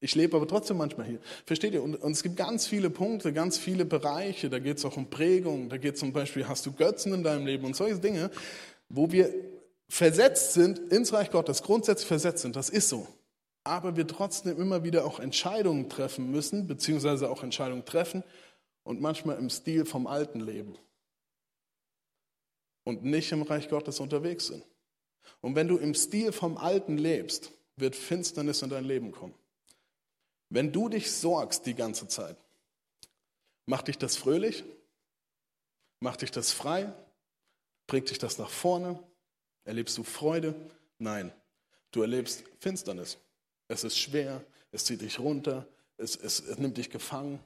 ich 0.00 0.14
lebe 0.14 0.36
aber 0.36 0.48
trotzdem 0.48 0.78
manchmal 0.78 1.06
hier. 1.06 1.18
Versteht 1.44 1.74
ihr? 1.74 1.82
Und, 1.82 1.96
und 1.96 2.12
es 2.12 2.22
gibt 2.22 2.36
ganz 2.36 2.66
viele 2.66 2.88
Punkte, 2.88 3.34
ganz 3.34 3.58
viele 3.58 3.84
Bereiche. 3.84 4.48
Da 4.48 4.58
geht 4.58 4.78
es 4.78 4.84
auch 4.86 4.96
um 4.96 5.10
Prägung. 5.10 5.68
Da 5.68 5.76
geht 5.76 5.94
es 5.94 6.00
zum 6.00 6.12
Beispiel, 6.12 6.48
hast 6.48 6.64
du 6.64 6.72
Götzen 6.72 7.12
in 7.12 7.22
deinem 7.22 7.46
Leben 7.46 7.66
und 7.66 7.76
solche 7.76 7.98
Dinge, 7.98 8.30
wo 8.88 9.12
wir 9.12 9.32
versetzt 9.88 10.54
sind 10.54 10.78
ins 10.90 11.12
Reich 11.12 11.30
Gottes, 11.30 11.62
grundsätzlich 11.62 12.08
versetzt 12.08 12.42
sind. 12.42 12.56
Das 12.56 12.70
ist 12.70 12.88
so. 12.88 13.06
Aber 13.62 13.96
wir 13.96 14.06
trotzdem 14.06 14.58
immer 14.58 14.84
wieder 14.84 15.04
auch 15.04 15.20
Entscheidungen 15.20 15.90
treffen 15.90 16.30
müssen, 16.30 16.66
beziehungsweise 16.66 17.28
auch 17.28 17.42
Entscheidungen 17.42 17.84
treffen 17.84 18.24
und 18.84 19.02
manchmal 19.02 19.36
im 19.36 19.50
Stil 19.50 19.84
vom 19.84 20.06
alten 20.06 20.40
Leben 20.40 20.78
und 22.84 23.04
nicht 23.04 23.32
im 23.32 23.42
Reich 23.42 23.68
Gottes 23.68 24.00
unterwegs 24.00 24.46
sind. 24.46 24.64
Und 25.42 25.54
wenn 25.56 25.68
du 25.68 25.76
im 25.76 25.94
Stil 25.94 26.32
vom 26.32 26.56
Alten 26.56 26.96
lebst, 26.96 27.52
wird 27.76 27.94
Finsternis 27.94 28.62
in 28.62 28.70
dein 28.70 28.84
Leben 28.84 29.12
kommen. 29.12 29.34
Wenn 30.50 30.72
du 30.72 30.88
dich 30.88 31.10
sorgst 31.10 31.64
die 31.64 31.74
ganze 31.74 32.08
Zeit, 32.08 32.36
macht 33.66 33.88
dich 33.88 33.98
das 33.98 34.16
fröhlich? 34.16 34.64
Macht 36.00 36.22
dich 36.22 36.30
das 36.30 36.50
frei? 36.52 36.92
Bringt 37.86 38.10
dich 38.10 38.18
das 38.18 38.38
nach 38.38 38.50
vorne? 38.50 38.98
Erlebst 39.64 39.96
du 39.96 40.02
Freude? 40.02 40.54
Nein, 40.98 41.32
du 41.92 42.02
erlebst 42.02 42.44
Finsternis. 42.58 43.18
Es 43.68 43.84
ist 43.84 43.98
schwer, 43.98 44.44
es 44.72 44.84
zieht 44.84 45.00
dich 45.00 45.18
runter, 45.18 45.66
es, 45.96 46.16
es, 46.16 46.40
es 46.40 46.58
nimmt 46.58 46.76
dich 46.76 46.90
gefangen. 46.90 47.38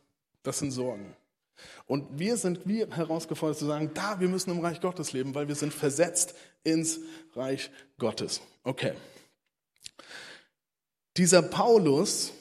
Das 0.43 0.59
sind 0.59 0.71
Sorgen. 0.71 1.14
Und 1.87 2.19
wir 2.19 2.37
sind 2.37 2.67
wie 2.67 2.87
herausgefordert 2.87 3.59
zu 3.59 3.67
sagen, 3.67 3.90
da, 3.95 4.21
wir 4.21 4.29
müssen 4.29 4.51
im 4.51 4.61
Reich 4.61 4.81
Gottes 4.81 5.12
leben, 5.12 5.35
weil 5.35 5.49
wir 5.49 5.55
sind 5.55 5.73
versetzt 5.73 6.35
ins 6.62 7.01
Reich 7.35 7.71
Gottes. 7.99 8.40
Okay. 8.62 8.95
Dieser 11.17 11.43
Paulus, 11.43 12.33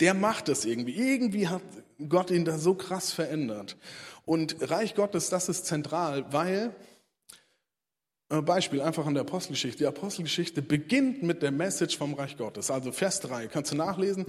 der 0.00 0.14
macht 0.14 0.48
es 0.48 0.64
irgendwie. 0.64 0.94
Irgendwie 0.94 1.48
hat 1.48 1.62
Gott 2.08 2.30
ihn 2.30 2.44
da 2.44 2.58
so 2.58 2.74
krass 2.74 3.12
verändert. 3.12 3.76
Und 4.24 4.56
Reich 4.70 4.94
Gottes, 4.94 5.28
das 5.28 5.48
ist 5.48 5.66
zentral, 5.66 6.24
weil, 6.32 6.74
äh, 8.30 8.40
Beispiel 8.40 8.80
einfach 8.80 9.06
an 9.06 9.14
der 9.14 9.22
Apostelgeschichte. 9.22 9.78
Die 9.78 9.86
Apostelgeschichte 9.86 10.62
beginnt 10.62 11.22
mit 11.22 11.42
der 11.42 11.50
Message 11.50 11.98
vom 11.98 12.14
Reich 12.14 12.36
Gottes. 12.36 12.70
Also 12.70 12.92
Vers 12.92 13.20
3, 13.20 13.48
kannst 13.48 13.72
du 13.72 13.76
nachlesen. 13.76 14.26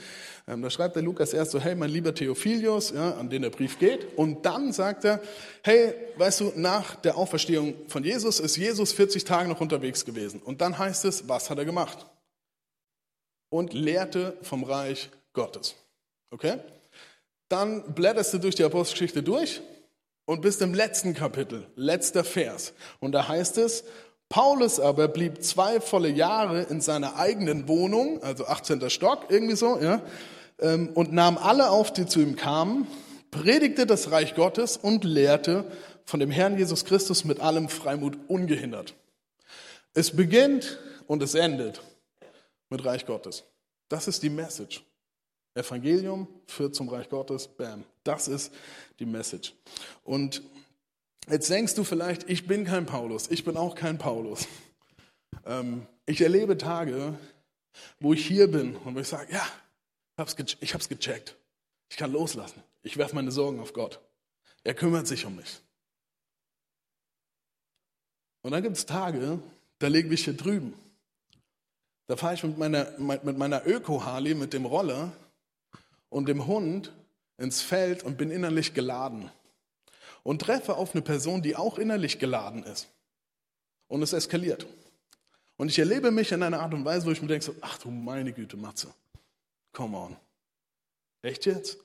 Ähm, 0.48 0.62
da 0.62 0.70
schreibt 0.70 0.96
der 0.96 1.04
Lukas 1.04 1.34
erst 1.34 1.52
so, 1.52 1.60
hey, 1.60 1.76
mein 1.76 1.92
lieber 1.92 2.14
Theophilius, 2.14 2.92
ja, 2.92 3.12
an 3.14 3.30
den 3.30 3.44
der 3.44 3.52
Brief 3.52 3.80
geht. 3.80 4.18
Und 4.18 4.46
dann 4.46 4.74
sagt 4.74 5.06
er, 5.06 5.22
hey, 5.64 5.94
weißt 6.18 6.42
du, 6.42 6.54
nach 6.56 6.96
der 6.96 7.16
Auferstehung 7.16 7.76
von 7.88 8.04
Jesus 8.04 8.40
ist 8.40 8.58
Jesus 8.58 8.92
40 8.92 9.24
Tage 9.24 9.48
noch 9.48 9.62
unterwegs 9.62 10.04
gewesen. 10.04 10.42
Und 10.42 10.62
dann 10.62 10.78
heißt 10.78 11.06
es, 11.06 11.30
was 11.30 11.50
hat 11.50 11.60
er 11.60 11.66
gemacht? 11.66 12.08
Und 13.50 13.74
lehrte 13.74 14.38
vom 14.42 14.64
Reich 14.64 15.12
Gottes. 15.34 15.76
Okay? 16.32 16.60
Dann 17.50 17.94
blätterst 17.94 18.34
du 18.34 18.38
durch 18.38 18.56
die 18.56 18.64
Apostelgeschichte 18.64 19.24
durch 19.24 19.62
und 20.26 20.42
bist 20.42 20.62
im 20.62 20.74
letzten 20.74 21.14
Kapitel, 21.14 21.68
letzter 21.76 22.24
Vers. 22.24 22.74
Und 23.00 23.12
da 23.12 23.28
heißt 23.28 23.58
es, 23.58 23.84
Paulus 24.30 24.80
aber 24.80 25.10
blieb 25.10 25.44
zwei 25.44 25.82
volle 25.82 26.10
Jahre 26.10 26.62
in 26.64 26.80
seiner 26.80 27.18
eigenen 27.18 27.68
Wohnung, 27.68 28.24
also 28.24 28.46
18. 28.46 28.90
Stock, 28.90 29.26
irgendwie 29.28 29.58
so, 29.58 29.78
ja, 29.78 30.02
ähm, 30.60 30.90
und 30.94 31.12
nahm 31.12 31.38
alle 31.38 31.70
auf, 31.70 31.92
die 31.92 32.06
zu 32.06 32.22
ihm 32.22 32.38
kamen, 32.38 32.88
predigte 33.30 33.86
das 33.86 34.12
Reich 34.12 34.36
Gottes 34.36 34.78
und 34.78 35.04
lehrte 35.04 35.66
von 36.06 36.22
dem 36.22 36.32
Herrn 36.32 36.58
Jesus 36.58 36.86
Christus 36.86 37.26
mit 37.26 37.42
allem 37.42 37.68
Freimut 37.68 38.18
ungehindert. 38.30 38.94
Es 39.94 40.16
beginnt 40.16 40.80
und 41.08 41.22
es 41.22 41.36
endet 41.36 41.82
mit 42.70 42.86
Reich 42.86 43.06
Gottes. 43.06 43.44
Das 43.90 44.08
ist 44.08 44.24
die 44.24 44.30
Message. 44.30 44.82
Evangelium 45.54 46.28
führt 46.48 46.76
zum 46.76 46.90
Reich 46.90 47.10
Gottes, 47.10 47.48
bam. 47.48 47.84
Das 48.04 48.28
ist 48.28 48.54
die 49.00 49.06
Message. 49.06 49.54
Und 50.04 50.42
jetzt 51.30 51.50
denkst 51.50 51.76
du 51.76 51.84
vielleicht, 51.84 52.30
ich 52.30 52.48
bin 52.48 52.66
kein 52.66 52.86
Paulus, 52.86 53.30
ich 53.30 53.44
bin 53.44 53.58
auch 53.58 53.76
kein 53.76 53.98
Paulus. 53.98 54.48
Ähm, 55.46 55.88
ich 56.06 56.22
erlebe 56.22 56.58
Tage, 56.58 57.16
wo 58.00 58.14
ich 58.14 58.26
hier 58.26 58.50
bin 58.50 58.76
und 58.76 58.96
wo 58.96 59.00
ich 59.00 59.08
sage, 59.08 59.32
ja, 59.34 59.46
ich 60.16 60.74
habe 60.74 60.82
es 60.82 60.90
gecheckt. 60.90 61.36
Ich 61.90 61.98
kann 61.98 62.12
loslassen. 62.12 62.64
Ich 62.84 62.98
werfe 62.98 63.16
meine 63.16 63.32
Sorgen 63.32 63.60
auf 63.60 63.74
Gott. 63.74 64.00
Er 64.64 64.74
kümmert 64.74 65.08
sich 65.08 65.26
um 65.26 65.36
mich. 65.36 65.62
Und 68.42 68.52
dann 68.52 68.64
gibt 68.64 68.78
es 68.78 68.86
Tage, 68.86 69.40
da 69.80 69.88
lege 69.88 70.14
ich 70.14 70.24
hier 70.24 70.36
drüben. 70.36 70.74
Da 72.08 72.16
fahre 72.16 72.34
ich 72.34 72.44
mit 72.44 72.58
meiner, 72.58 72.92
mit 73.00 73.38
meiner 73.38 73.66
Öko-Harley, 73.66 74.36
mit 74.36 74.54
dem 74.54 74.66
Roller 74.66 75.12
und 76.12 76.28
dem 76.28 76.46
Hund 76.46 76.94
ins 77.38 77.62
Feld 77.62 78.04
und 78.04 78.18
bin 78.18 78.30
innerlich 78.30 78.76
geladen 78.76 79.32
und 80.22 80.42
treffe 80.44 80.76
auf 80.76 80.94
eine 80.94 81.02
Person, 81.02 81.42
die 81.42 81.56
auch 81.56 81.80
innerlich 81.80 82.20
geladen 82.20 82.64
ist. 82.64 82.88
Und 83.88 84.04
es 84.04 84.14
eskaliert. 84.14 84.68
Und 85.58 85.70
ich 85.70 85.80
erlebe 85.80 86.12
mich 86.12 86.32
in 86.32 86.44
einer 86.44 86.60
Art 86.60 86.74
und 86.74 86.86
Weise, 86.86 87.06
wo 87.08 87.12
ich 87.12 87.22
mir 87.22 87.28
denke, 87.28 87.46
so, 87.46 87.56
ach 87.62 87.78
du 87.80 87.90
meine 87.90 88.32
Güte, 88.32 88.58
Matze, 88.58 88.94
come 89.74 89.98
on. 89.98 90.16
Echt 91.24 91.46
jetzt? 91.46 91.78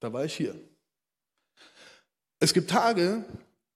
Da 0.00 0.12
war 0.12 0.24
ich 0.24 0.36
hier. 0.36 0.54
Es 2.40 2.54
gibt 2.54 2.70
Tage, 2.70 3.24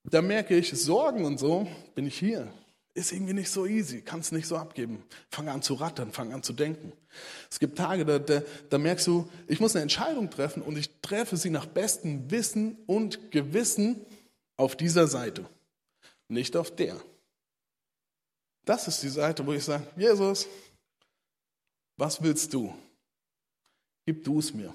da 0.05 0.23
merke 0.23 0.57
ich, 0.57 0.71
Sorgen 0.71 1.25
und 1.25 1.39
so, 1.39 1.67
bin 1.95 2.07
ich 2.07 2.19
hier 2.19 2.53
ist 2.95 3.13
irgendwie 3.13 3.33
nicht 3.33 3.51
so 3.51 3.67
easy, 3.67 4.03
kannst 4.03 4.33
nicht 4.33 4.47
so 4.47 4.57
abgeben. 4.57 5.03
Fang 5.31 5.49
an 5.49 5.63
zu 5.63 5.75
rattern, 5.75 6.13
fang 6.13 6.33
an 6.33 6.43
zu 6.43 6.53
denken. 6.53 6.93
Es 7.51 7.59
gibt 7.59 7.79
Tage, 7.79 8.05
da, 8.05 8.19
da, 8.19 8.43
da 8.69 8.79
merkst 8.79 9.07
du, 9.07 9.31
ich 9.49 9.61
muss 9.61 9.75
eine 9.75 9.83
Entscheidung 9.83 10.31
treffen 10.31 10.63
und 10.63 10.77
ich 10.77 10.91
treffe 11.01 11.37
sie 11.37 11.51
nach 11.51 11.67
bestem 11.67 12.31
Wissen 12.31 12.77
und 12.87 13.31
Gewissen 13.31 14.05
auf 14.57 14.77
dieser 14.77 15.07
Seite, 15.07 15.49
nicht 16.29 16.55
auf 16.57 16.75
der. 16.75 17.01
Das 18.65 18.87
ist 18.89 19.03
die 19.03 19.09
Seite, 19.09 19.47
wo 19.47 19.53
ich 19.53 19.65
sage, 19.65 19.87
Jesus, 19.97 20.47
was 21.97 22.23
willst 22.23 22.53
du? 22.53 22.75
Gib 24.05 24.23
du 24.25 24.39
es 24.39 24.53
mir. 24.53 24.75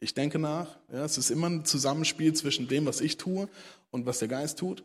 Ich 0.00 0.14
denke 0.14 0.38
nach. 0.38 0.78
Ja, 0.90 1.04
es 1.04 1.18
ist 1.18 1.30
immer 1.30 1.48
ein 1.50 1.64
Zusammenspiel 1.64 2.32
zwischen 2.32 2.66
dem, 2.66 2.86
was 2.86 3.00
ich 3.00 3.18
tue 3.18 3.48
und 3.90 4.06
was 4.06 4.20
der 4.20 4.28
Geist 4.28 4.58
tut 4.58 4.82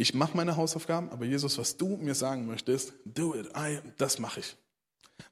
ich 0.00 0.14
mache 0.14 0.36
meine 0.36 0.56
Hausaufgaben, 0.56 1.10
aber 1.10 1.24
Jesus, 1.24 1.58
was 1.58 1.76
du 1.76 1.96
mir 1.96 2.14
sagen 2.14 2.46
möchtest, 2.46 2.92
do 3.04 3.34
it, 3.34 3.48
I, 3.56 3.80
das 3.96 4.20
mache 4.20 4.40
ich. 4.40 4.56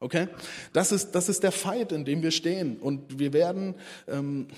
Okay? 0.00 0.26
Das 0.72 0.90
ist, 0.90 1.12
das 1.12 1.28
ist 1.28 1.44
der 1.44 1.52
Fight, 1.52 1.92
in 1.92 2.04
dem 2.04 2.20
wir 2.20 2.32
stehen. 2.32 2.78
Und 2.78 3.20
wir 3.20 3.32
werden 3.32 3.76
ähm, 4.08 4.48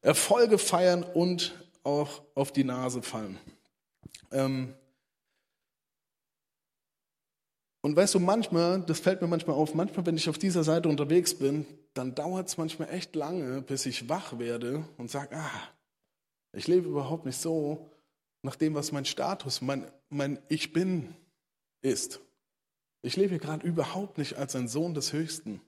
Erfolge 0.00 0.56
feiern 0.56 1.02
und 1.02 1.54
auch 1.84 2.22
auf 2.34 2.52
die 2.52 2.64
Nase 2.64 3.02
fallen. 3.02 3.38
Ähm, 4.32 4.72
und 7.82 7.94
weißt 7.94 8.14
du, 8.14 8.20
manchmal, 8.20 8.80
das 8.80 8.98
fällt 8.98 9.20
mir 9.20 9.28
manchmal 9.28 9.56
auf, 9.56 9.74
manchmal, 9.74 10.06
wenn 10.06 10.16
ich 10.16 10.30
auf 10.30 10.38
dieser 10.38 10.64
Seite 10.64 10.88
unterwegs 10.88 11.34
bin, 11.34 11.66
dann 11.92 12.14
dauert 12.14 12.48
es 12.48 12.56
manchmal 12.56 12.88
echt 12.90 13.14
lange, 13.14 13.60
bis 13.60 13.84
ich 13.84 14.08
wach 14.08 14.38
werde 14.38 14.84
und 14.96 15.10
sage, 15.10 15.36
ah, 15.36 15.68
ich 16.52 16.66
lebe 16.66 16.88
überhaupt 16.88 17.26
nicht 17.26 17.40
so, 17.40 17.90
nach 18.42 18.56
dem, 18.56 18.74
was 18.74 18.92
mein 18.92 19.04
Status, 19.04 19.60
mein, 19.60 19.90
mein 20.08 20.38
Ich 20.48 20.72
bin 20.72 21.14
ist. 21.82 22.20
Ich 23.02 23.16
lebe 23.16 23.38
gerade 23.38 23.66
überhaupt 23.66 24.18
nicht 24.18 24.36
als 24.36 24.56
ein 24.56 24.68
Sohn 24.68 24.94
des 24.94 25.12
Höchsten, 25.12 25.60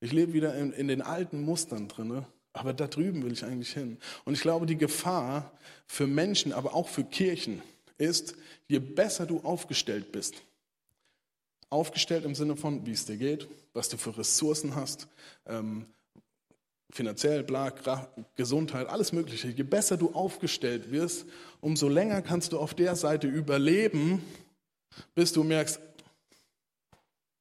Ich 0.00 0.12
lebe 0.12 0.34
wieder 0.34 0.54
in, 0.54 0.72
in 0.72 0.88
den 0.88 1.00
alten 1.00 1.42
Mustern 1.42 1.88
drin, 1.88 2.26
aber 2.52 2.72
da 2.72 2.86
drüben 2.86 3.22
will 3.22 3.32
ich 3.32 3.44
eigentlich 3.44 3.72
hin. 3.72 3.98
Und 4.24 4.34
ich 4.34 4.42
glaube, 4.42 4.66
die 4.66 4.76
Gefahr 4.76 5.52
für 5.86 6.06
Menschen, 6.06 6.52
aber 6.52 6.74
auch 6.74 6.88
für 6.88 7.04
Kirchen 7.04 7.62
ist, 7.96 8.36
je 8.68 8.80
besser 8.80 9.26
du 9.26 9.40
aufgestellt 9.40 10.12
bist, 10.12 10.42
aufgestellt 11.70 12.24
im 12.24 12.34
Sinne 12.34 12.56
von, 12.56 12.84
wie 12.86 12.92
es 12.92 13.06
dir 13.06 13.16
geht, 13.16 13.48
was 13.72 13.88
du 13.88 13.96
für 13.96 14.16
Ressourcen 14.16 14.74
hast, 14.74 15.08
ähm, 15.46 15.86
finanziell, 16.94 17.42
bla, 17.42 17.70
Gesundheit, 18.36 18.88
alles 18.88 19.12
Mögliche. 19.12 19.48
Je 19.48 19.64
besser 19.64 19.96
du 19.96 20.12
aufgestellt 20.12 20.92
wirst, 20.92 21.26
umso 21.60 21.88
länger 21.88 22.22
kannst 22.22 22.52
du 22.52 22.58
auf 22.58 22.72
der 22.72 22.94
Seite 22.94 23.26
überleben, 23.26 24.22
bis 25.12 25.32
du 25.32 25.42
merkst, 25.42 25.80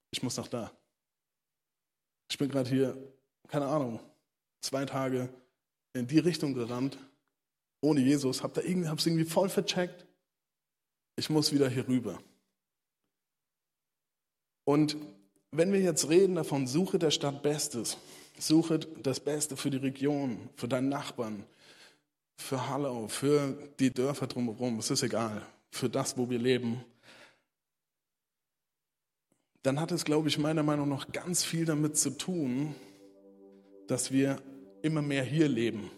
ich 0.10 0.24
muss 0.24 0.38
nach 0.38 0.48
da. 0.48 0.72
Ich 2.32 2.38
bin 2.40 2.50
gerade 2.50 2.68
hier, 2.68 2.98
keine 3.48 3.68
Ahnung, 3.68 4.00
zwei 4.60 4.86
Tage 4.86 5.30
in 5.94 6.08
die 6.08 6.20
Richtung 6.20 6.56
gerannt, 6.56 6.98
ohne 7.80 8.00
Jesus, 8.00 8.42
habe 8.42 8.60
es 8.60 8.66
irgendwie, 8.66 8.90
irgendwie 8.90 9.26
voll 9.26 9.50
vercheckt. 9.50 10.08
Ich 11.16 11.30
muss 11.30 11.52
wieder 11.52 11.70
hier 11.70 11.88
rüber. 11.88 12.20
Und 14.66 14.98
wenn 15.52 15.72
wir 15.72 15.82
jetzt 15.82 16.10
reden 16.10 16.34
davon, 16.34 16.66
suche 16.66 16.98
der 16.98 17.12
Stadt 17.12 17.44
Bestes, 17.44 17.98
suche 18.38 18.80
das 18.80 19.20
Beste 19.20 19.56
für 19.58 19.70
die 19.70 19.78
Region, 19.78 20.50
für 20.56 20.68
deinen 20.68 20.90
Nachbarn, 20.90 21.46
für 22.36 22.70
Hallau, 22.70 23.08
für 23.08 23.58
die 23.80 23.94
Dörfer 23.94 24.28
drumherum, 24.28 24.80
es 24.80 24.90
ist 24.90 25.04
egal, 25.04 25.42
für 25.72 25.90
das, 25.90 26.18
wo 26.18 26.30
wir 26.30 26.40
leben, 26.40 26.84
dann 29.64 29.80
hat 29.80 29.92
es, 29.92 30.04
glaube 30.04 30.28
ich, 30.28 30.38
meiner 30.38 30.64
Meinung 30.64 30.90
nach 30.90 31.12
ganz 31.12 31.44
viel 31.44 31.66
damit 31.66 31.98
zu 31.98 32.10
tun, 32.12 32.76
dass 33.88 34.12
wir 34.12 34.42
immer 34.82 35.02
mehr 35.02 35.24
hier 35.24 35.48
leben, 35.48 35.90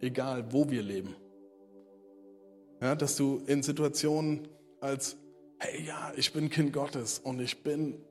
egal 0.00 0.50
wo 0.50 0.70
wir 0.70 0.82
leben. 0.82 1.14
Ja, 2.80 2.94
dass 2.94 3.16
du 3.16 3.42
in 3.46 3.62
Situationen 3.62 4.48
als, 4.80 5.16
hey 5.58 5.84
ja, 5.84 6.12
ich 6.16 6.32
bin 6.32 6.48
Kind 6.48 6.72
Gottes 6.72 7.18
und 7.18 7.40
ich 7.40 7.62
bin 7.62 8.02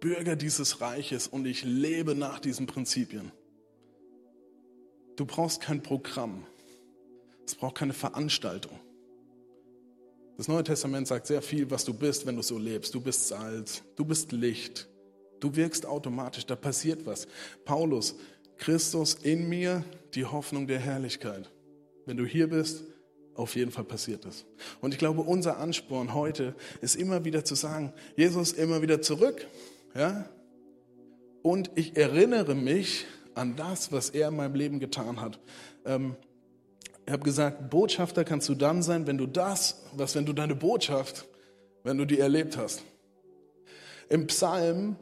Bürger 0.00 0.34
dieses 0.34 0.80
Reiches 0.80 1.28
und 1.28 1.46
ich 1.46 1.62
lebe 1.62 2.14
nach 2.14 2.40
diesen 2.40 2.66
Prinzipien. 2.66 3.32
Du 5.16 5.26
brauchst 5.26 5.60
kein 5.60 5.82
Programm. 5.82 6.46
Es 7.46 7.54
braucht 7.54 7.76
keine 7.76 7.92
Veranstaltung. 7.92 8.78
Das 10.38 10.48
Neue 10.48 10.64
Testament 10.64 11.06
sagt 11.06 11.26
sehr 11.26 11.42
viel, 11.42 11.70
was 11.70 11.84
du 11.84 11.92
bist, 11.92 12.24
wenn 12.24 12.36
du 12.36 12.42
so 12.42 12.56
lebst. 12.56 12.94
Du 12.94 13.00
bist 13.00 13.28
Salz, 13.28 13.82
du 13.96 14.06
bist 14.06 14.32
Licht, 14.32 14.88
du 15.38 15.54
wirkst 15.54 15.84
automatisch, 15.84 16.46
da 16.46 16.56
passiert 16.56 17.04
was. 17.04 17.28
Paulus, 17.66 18.14
Christus 18.56 19.14
in 19.14 19.50
mir, 19.50 19.84
die 20.14 20.24
Hoffnung 20.24 20.66
der 20.66 20.78
Herrlichkeit. 20.78 21.50
Wenn 22.06 22.16
du 22.16 22.24
hier 22.24 22.48
bist, 22.48 22.84
auf 23.34 23.56
jeden 23.56 23.70
Fall 23.70 23.84
passiert 23.84 24.24
es. 24.24 24.46
Und 24.80 24.92
ich 24.92 24.98
glaube, 24.98 25.22
unser 25.22 25.58
Ansporn 25.58 26.14
heute 26.14 26.54
ist 26.80 26.96
immer 26.96 27.24
wieder 27.24 27.44
zu 27.44 27.54
sagen, 27.54 27.92
Jesus 28.16 28.52
immer 28.52 28.80
wieder 28.80 29.02
zurück. 29.02 29.46
Ja? 29.94 30.28
Und 31.42 31.70
ich 31.74 31.96
erinnere 31.96 32.54
mich 32.54 33.06
an 33.34 33.56
das, 33.56 33.92
was 33.92 34.10
er 34.10 34.28
in 34.28 34.36
meinem 34.36 34.54
Leben 34.54 34.80
getan 34.80 35.20
hat. 35.20 35.40
Ähm, 35.84 36.16
ich 37.06 37.12
habe 37.12 37.22
gesagt, 37.22 37.70
Botschafter 37.70 38.24
kannst 38.24 38.48
du 38.48 38.54
dann 38.54 38.82
sein, 38.82 39.06
wenn 39.06 39.18
du 39.18 39.26
das, 39.26 39.82
was 39.94 40.14
wenn 40.14 40.26
du 40.26 40.32
deine 40.32 40.54
Botschaft, 40.54 41.26
wenn 41.82 41.98
du 41.98 42.04
die 42.04 42.18
erlebt 42.18 42.56
hast. 42.56 42.82
Im 44.08 44.26
Psalm 44.26 44.96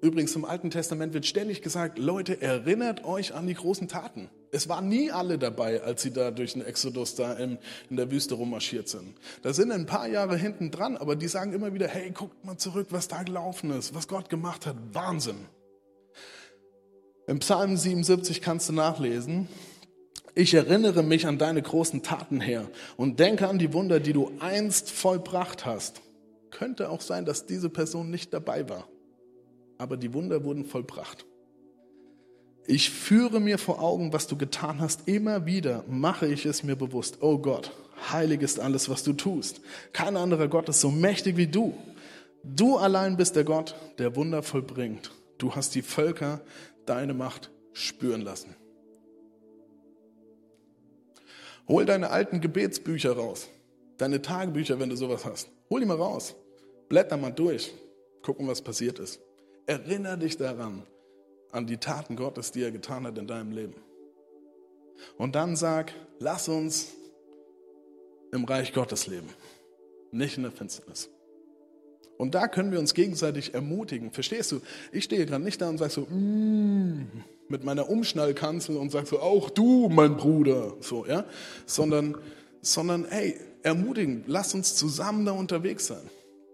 Übrigens 0.00 0.34
im 0.34 0.44
Alten 0.44 0.70
Testament 0.70 1.12
wird 1.12 1.26
ständig 1.26 1.60
gesagt, 1.62 1.98
Leute, 1.98 2.40
erinnert 2.40 3.04
euch 3.04 3.34
an 3.34 3.46
die 3.46 3.54
großen 3.54 3.88
Taten. 3.88 4.30
Es 4.52 4.68
waren 4.68 4.88
nie 4.88 5.10
alle 5.10 5.38
dabei, 5.38 5.82
als 5.82 6.02
sie 6.02 6.12
da 6.12 6.30
durch 6.30 6.54
den 6.54 6.64
Exodus 6.64 7.14
da 7.14 7.34
in, 7.34 7.58
in 7.88 7.96
der 7.96 8.10
Wüste 8.10 8.34
rummarschiert 8.34 8.88
sind. 8.88 9.14
Da 9.42 9.52
sind 9.52 9.70
ein 9.70 9.86
paar 9.86 10.08
Jahre 10.08 10.36
hinten 10.36 10.70
dran, 10.70 10.96
aber 10.96 11.16
die 11.16 11.28
sagen 11.28 11.52
immer 11.52 11.72
wieder, 11.72 11.86
hey, 11.86 12.10
guckt 12.10 12.44
mal 12.44 12.58
zurück, 12.58 12.88
was 12.90 13.08
da 13.08 13.22
gelaufen 13.22 13.70
ist, 13.70 13.94
was 13.94 14.08
Gott 14.08 14.28
gemacht 14.28 14.66
hat. 14.66 14.76
Wahnsinn. 14.92 15.46
Im 17.26 17.38
Psalm 17.38 17.76
77 17.76 18.40
kannst 18.40 18.68
du 18.68 18.72
nachlesen, 18.72 19.48
ich 20.34 20.54
erinnere 20.54 21.02
mich 21.02 21.26
an 21.26 21.38
deine 21.38 21.62
großen 21.62 22.02
Taten 22.02 22.40
her 22.40 22.68
und 22.96 23.20
denke 23.20 23.48
an 23.48 23.58
die 23.58 23.72
Wunder, 23.72 24.00
die 24.00 24.12
du 24.12 24.32
einst 24.40 24.90
vollbracht 24.90 25.66
hast. 25.66 26.02
Könnte 26.50 26.90
auch 26.90 27.00
sein, 27.00 27.24
dass 27.24 27.46
diese 27.46 27.68
Person 27.68 28.10
nicht 28.10 28.32
dabei 28.32 28.68
war 28.68 28.88
aber 29.80 29.96
die 29.96 30.12
Wunder 30.12 30.44
wurden 30.44 30.66
vollbracht. 30.66 31.24
Ich 32.70 32.90
führe 32.90 33.40
mir 33.40 33.58
vor 33.58 33.82
Augen, 33.82 34.12
was 34.12 34.28
du 34.28 34.38
getan 34.38 34.78
hast. 34.78 35.08
Immer 35.08 35.44
wieder 35.44 35.82
mache 35.88 36.28
ich 36.28 36.46
es 36.46 36.62
mir 36.62 36.76
bewusst. 36.76 37.18
Oh 37.20 37.36
Gott, 37.36 37.72
heilig 38.12 38.42
ist 38.42 38.60
alles, 38.60 38.88
was 38.88 39.02
du 39.02 39.12
tust. 39.12 39.60
Kein 39.92 40.16
anderer 40.16 40.46
Gott 40.46 40.68
ist 40.68 40.80
so 40.80 40.92
mächtig 40.92 41.36
wie 41.36 41.48
du. 41.48 41.74
Du 42.44 42.76
allein 42.76 43.16
bist 43.16 43.34
der 43.34 43.42
Gott, 43.42 43.74
der 43.98 44.14
Wunder 44.14 44.44
vollbringt. 44.44 45.10
Du 45.36 45.52
hast 45.56 45.74
die 45.74 45.82
Völker 45.82 46.42
deine 46.86 47.12
Macht 47.12 47.50
spüren 47.72 48.20
lassen. 48.20 48.54
Hol 51.66 51.84
deine 51.86 52.10
alten 52.10 52.40
Gebetsbücher 52.40 53.16
raus. 53.16 53.48
Deine 53.98 54.22
Tagebücher, 54.22 54.78
wenn 54.78 54.90
du 54.90 54.96
sowas 54.96 55.24
hast. 55.24 55.48
Hol 55.70 55.80
die 55.80 55.86
mal 55.86 55.96
raus. 55.96 56.36
Blätter 56.88 57.16
mal 57.16 57.32
durch. 57.32 57.74
Gucken, 58.22 58.46
was 58.46 58.62
passiert 58.62 59.00
ist. 59.00 59.18
Erinnere 59.66 60.18
dich 60.18 60.36
daran, 60.36 60.84
an 61.52 61.66
die 61.66 61.78
Taten 61.78 62.16
Gottes, 62.16 62.52
die 62.52 62.62
er 62.62 62.70
getan 62.70 63.06
hat 63.06 63.18
in 63.18 63.26
deinem 63.26 63.52
Leben. 63.52 63.74
Und 65.16 65.34
dann 65.34 65.56
sag, 65.56 65.92
lass 66.18 66.48
uns 66.48 66.88
im 68.32 68.44
Reich 68.44 68.72
Gottes 68.72 69.06
leben, 69.06 69.28
nicht 70.12 70.36
in 70.36 70.44
der 70.44 70.52
Finsternis. 70.52 71.10
Und 72.16 72.34
da 72.34 72.48
können 72.48 72.70
wir 72.70 72.78
uns 72.78 72.92
gegenseitig 72.92 73.54
ermutigen. 73.54 74.10
Verstehst 74.10 74.52
du? 74.52 74.60
Ich 74.92 75.04
stehe 75.04 75.24
gerade 75.24 75.42
nicht 75.42 75.60
da 75.60 75.70
und 75.70 75.78
sage 75.78 75.90
so, 75.90 76.02
mm, 76.02 77.24
mit 77.48 77.64
meiner 77.64 77.88
Umschnallkanzel 77.88 78.76
und 78.76 78.92
sage 78.92 79.06
so, 79.06 79.20
auch 79.20 79.48
du, 79.48 79.88
mein 79.88 80.18
Bruder, 80.18 80.74
so, 80.80 81.06
ja, 81.06 81.24
sondern, 81.64 82.16
sondern, 82.60 83.06
hey, 83.08 83.36
ermutigen, 83.62 84.24
lass 84.26 84.54
uns 84.54 84.76
zusammen 84.76 85.24
da 85.24 85.32
unterwegs 85.32 85.86
sein. 85.86 86.02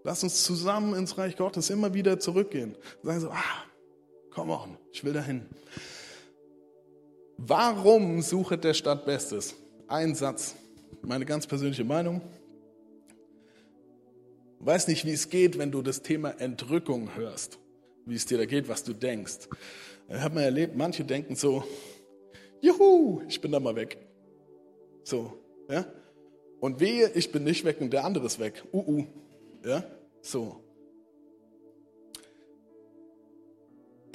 Lass 0.03 0.23
uns 0.23 0.43
zusammen 0.43 0.95
ins 0.95 1.17
Reich 1.17 1.35
Gottes 1.35 1.69
immer 1.69 1.93
wieder 1.93 2.17
zurückgehen. 2.17 2.75
Sagen 3.03 3.19
so, 3.19 3.29
ah, 3.29 3.65
komm 4.37 4.51
on, 4.51 4.77
ich 4.93 5.03
will 5.03 5.13
dahin. 5.13 5.41
Warum 7.37 8.21
suchet 8.21 8.63
der 8.63 8.75
Stadt 8.75 9.03
Bestes? 9.03 9.55
Ein 9.87 10.13
Satz, 10.13 10.53
meine 11.01 11.25
ganz 11.25 11.47
persönliche 11.47 11.83
Meinung. 11.83 12.21
Weiß 14.59 14.87
nicht, 14.89 15.05
wie 15.05 15.11
es 15.11 15.29
geht, 15.29 15.57
wenn 15.57 15.71
du 15.71 15.81
das 15.81 16.03
Thema 16.03 16.39
Entrückung 16.39 17.15
hörst, 17.15 17.57
wie 18.05 18.13
es 18.13 18.27
dir 18.27 18.37
da 18.37 18.45
geht, 18.45 18.69
was 18.69 18.83
du 18.83 18.93
denkst. 18.93 19.49
Ich 20.07 20.19
habe 20.19 20.35
mal 20.35 20.43
erlebt, 20.43 20.75
manche 20.75 21.03
denken 21.03 21.35
so, 21.35 21.63
juhu, 22.61 23.23
ich 23.27 23.41
bin 23.41 23.51
da 23.51 23.59
mal 23.59 23.75
weg. 23.75 23.97
So, 25.03 25.33
ja. 25.67 25.83
Und 26.59 26.79
wehe, 26.79 27.09
ich 27.15 27.31
bin 27.31 27.43
nicht 27.43 27.65
weg 27.65 27.81
und 27.81 27.91
der 27.91 28.05
andere 28.05 28.27
ist 28.27 28.37
weg. 28.37 28.63
Uh, 28.71 28.83
uh. 28.87 29.05
Ja? 29.65 29.83
So. 30.21 30.66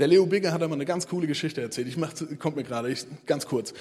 Der 0.02 0.08
Leo 0.08 0.26
Bigger 0.26 0.52
hat 0.52 0.60
einmal 0.60 0.76
eine 0.76 0.84
ganz 0.84 1.06
coole 1.06 1.28
Geschichte 1.28 1.60
erzählt. 1.60 1.86
Ich 1.86 1.96
mach, 1.96 2.12
kommt 2.40 2.56
mir 2.56 2.64
gerade, 2.64 2.92
ganz 3.24 3.46
kurz. 3.46 3.72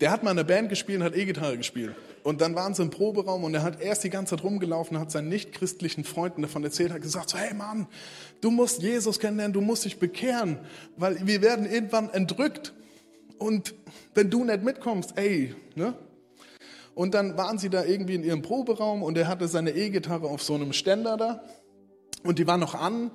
Der 0.00 0.12
hat 0.12 0.22
mal 0.22 0.30
in 0.30 0.38
einer 0.38 0.46
Band 0.46 0.68
gespielt 0.68 1.00
und 1.00 1.04
hat 1.04 1.16
E-Gitarre 1.16 1.56
gespielt. 1.56 1.96
Und 2.22 2.40
dann 2.40 2.54
waren 2.54 2.74
sie 2.74 2.82
im 2.84 2.90
Proberaum 2.90 3.42
und 3.42 3.52
er 3.52 3.64
hat 3.64 3.82
erst 3.82 4.04
die 4.04 4.10
ganze 4.10 4.36
Zeit 4.36 4.44
rumgelaufen, 4.44 5.00
hat 5.00 5.10
seinen 5.10 5.28
nichtchristlichen 5.30 6.04
Freunden 6.04 6.42
davon 6.42 6.62
erzählt, 6.62 6.92
hat 6.92 7.02
gesagt 7.02 7.30
so, 7.30 7.38
hey 7.38 7.54
Mann, 7.54 7.88
du 8.40 8.52
musst 8.52 8.82
Jesus 8.82 9.18
kennenlernen, 9.18 9.52
du 9.52 9.60
musst 9.62 9.84
dich 9.84 9.98
bekehren, 9.98 10.58
weil 10.96 11.26
wir 11.26 11.42
werden 11.42 11.68
irgendwann 11.68 12.10
entrückt. 12.10 12.72
Und 13.38 13.74
wenn 14.14 14.30
du 14.30 14.44
nicht 14.44 14.62
mitkommst, 14.62 15.14
ey, 15.18 15.56
ne, 15.74 15.94
und 16.94 17.14
dann 17.14 17.36
waren 17.36 17.58
sie 17.58 17.68
da 17.68 17.84
irgendwie 17.84 18.14
in 18.14 18.22
ihrem 18.22 18.42
Proberaum 18.42 19.02
und 19.02 19.18
er 19.18 19.26
hatte 19.26 19.48
seine 19.48 19.72
E-Gitarre 19.72 20.28
auf 20.28 20.40
so 20.40 20.54
einem 20.54 20.72
Ständer 20.72 21.16
da. 21.16 21.42
Und 22.24 22.38
die 22.38 22.46
war 22.46 22.56
noch 22.56 22.74
an 22.74 23.10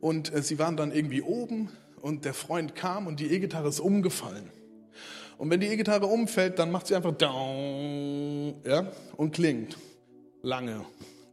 und 0.00 0.32
äh, 0.32 0.42
sie 0.42 0.58
waren 0.58 0.76
dann 0.76 0.92
irgendwie 0.92 1.22
oben 1.22 1.70
und 2.02 2.24
der 2.24 2.34
Freund 2.34 2.74
kam 2.74 3.06
und 3.06 3.20
die 3.20 3.32
E-Gitarre 3.32 3.68
ist 3.68 3.80
umgefallen. 3.80 4.50
Und 5.38 5.48
wenn 5.48 5.60
die 5.60 5.68
E-Gitarre 5.68 6.06
umfällt, 6.06 6.58
dann 6.58 6.70
macht 6.70 6.86
sie 6.86 6.94
einfach 6.94 7.16
down, 7.16 8.54
ja, 8.64 8.92
und 9.16 9.32
klingt 9.32 9.78
lange. 10.42 10.84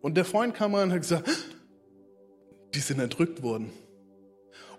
Und 0.01 0.15
der 0.15 0.23
Freund 0.25 0.53
kam 0.53 0.75
rein 0.75 0.85
und 0.85 0.93
hat 0.93 1.01
gesagt, 1.01 1.29
die 2.73 2.79
sind 2.79 2.99
entrückt 2.99 3.43
worden. 3.43 3.71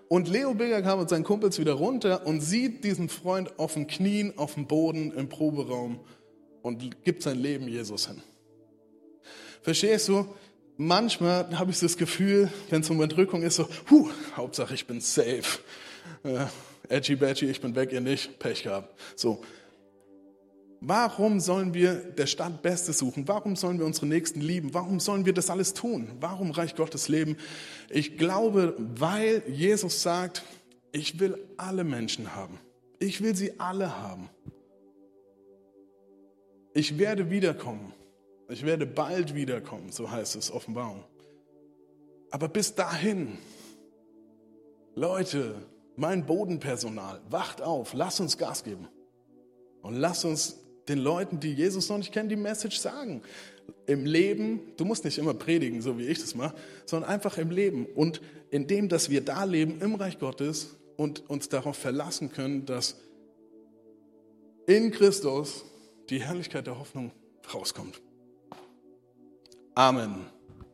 Und 0.07 0.27
Leo 0.27 0.55
Bigger 0.55 0.81
kam 0.81 0.99
mit 0.99 1.09
seinen 1.09 1.23
Kumpels 1.23 1.59
wieder 1.59 1.73
runter 1.73 2.25
und 2.25 2.41
sieht 2.41 2.83
diesen 2.83 3.09
Freund 3.09 3.59
auf 3.59 3.75
den 3.75 3.85
Knien, 3.85 4.35
auf 4.37 4.55
dem 4.55 4.65
Boden 4.65 5.11
im 5.11 5.29
Proberaum 5.29 5.99
und 6.63 7.03
gibt 7.03 7.21
sein 7.21 7.37
Leben 7.37 7.67
Jesus 7.67 8.07
hin. 8.07 8.21
Verstehst 9.61 10.07
du? 10.07 10.25
Manchmal 10.81 11.59
habe 11.59 11.71
ich 11.71 11.79
das 11.81 11.97
Gefühl, 11.97 12.49
wenn 12.69 12.79
es 12.79 12.89
um 12.89 13.01
Entrückung 13.01 13.43
ist, 13.43 13.57
so, 13.57 13.67
huh, 13.89 14.09
Hauptsache 14.37 14.73
ich 14.73 14.87
bin 14.87 15.01
safe. 15.01 15.59
Äh, 16.23 16.45
edgy 16.87 17.17
badgy, 17.17 17.47
ich 17.47 17.59
bin 17.59 17.75
weg, 17.75 17.91
ihr 17.91 17.99
nicht, 17.99 18.39
Pech 18.39 18.63
gehabt. 18.63 18.97
So. 19.17 19.43
Warum 20.79 21.41
sollen 21.41 21.73
wir 21.73 21.95
der 21.95 22.27
Stadt 22.27 22.61
Bestes 22.61 22.99
suchen? 22.99 23.27
Warum 23.27 23.57
sollen 23.57 23.77
wir 23.77 23.85
unsere 23.85 24.05
Nächsten 24.05 24.39
lieben? 24.39 24.73
Warum 24.73 25.01
sollen 25.01 25.25
wir 25.25 25.33
das 25.33 25.49
alles 25.49 25.73
tun? 25.73 26.11
Warum 26.21 26.51
reicht 26.51 26.77
Gottes 26.77 27.09
Leben? 27.09 27.35
Ich 27.89 28.17
glaube, 28.17 28.73
weil 28.77 29.43
Jesus 29.49 30.01
sagt, 30.01 30.43
ich 30.93 31.19
will 31.19 31.37
alle 31.57 31.83
Menschen 31.83 32.37
haben. 32.37 32.57
Ich 32.99 33.21
will 33.21 33.35
sie 33.35 33.59
alle 33.59 33.97
haben. 33.97 34.29
Ich 36.73 36.97
werde 36.97 37.29
wiederkommen. 37.29 37.91
Ich 38.49 38.65
werde 38.65 38.87
bald 38.87 39.35
wiederkommen, 39.35 39.91
so 39.91 40.09
heißt 40.09 40.35
es 40.35 40.51
Offenbarung. 40.51 41.03
Aber 42.31 42.47
bis 42.47 42.73
dahin, 42.73 43.37
Leute, 44.95 45.55
mein 45.95 46.25
Bodenpersonal, 46.25 47.21
wacht 47.29 47.61
auf, 47.61 47.93
lass 47.93 48.19
uns 48.19 48.37
Gas 48.37 48.63
geben. 48.63 48.87
Und 49.81 49.95
lass 49.95 50.25
uns 50.25 50.57
den 50.87 50.97
Leuten, 50.97 51.39
die 51.39 51.53
Jesus 51.53 51.89
noch 51.89 51.99
nicht 51.99 52.11
kennen, 52.11 52.27
die 52.27 52.35
Message 52.35 52.77
sagen. 52.77 53.21
Im 53.85 54.05
Leben, 54.05 54.61
du 54.77 54.85
musst 54.85 55.05
nicht 55.05 55.19
immer 55.19 55.35
predigen, 55.35 55.81
so 55.83 55.99
wie 55.99 56.07
ich 56.07 56.19
das 56.19 56.33
mache, 56.33 56.55
sondern 56.85 57.09
einfach 57.09 57.37
im 57.37 57.51
Leben. 57.51 57.85
Und 57.85 58.19
indem, 58.49 58.89
dass 58.89 59.11
wir 59.11 59.21
da 59.21 59.43
leben 59.43 59.79
im 59.79 59.93
Reich 59.93 60.17
Gottes 60.17 60.75
und 60.97 61.29
uns 61.29 61.49
darauf 61.49 61.77
verlassen 61.77 62.31
können, 62.31 62.65
dass 62.65 62.95
in 64.65 64.89
Christus 64.91 65.65
die 66.09 66.21
Herrlichkeit 66.21 66.65
der 66.65 66.79
Hoffnung 66.79 67.11
rauskommt. 67.53 68.01
Amen. 69.79 70.38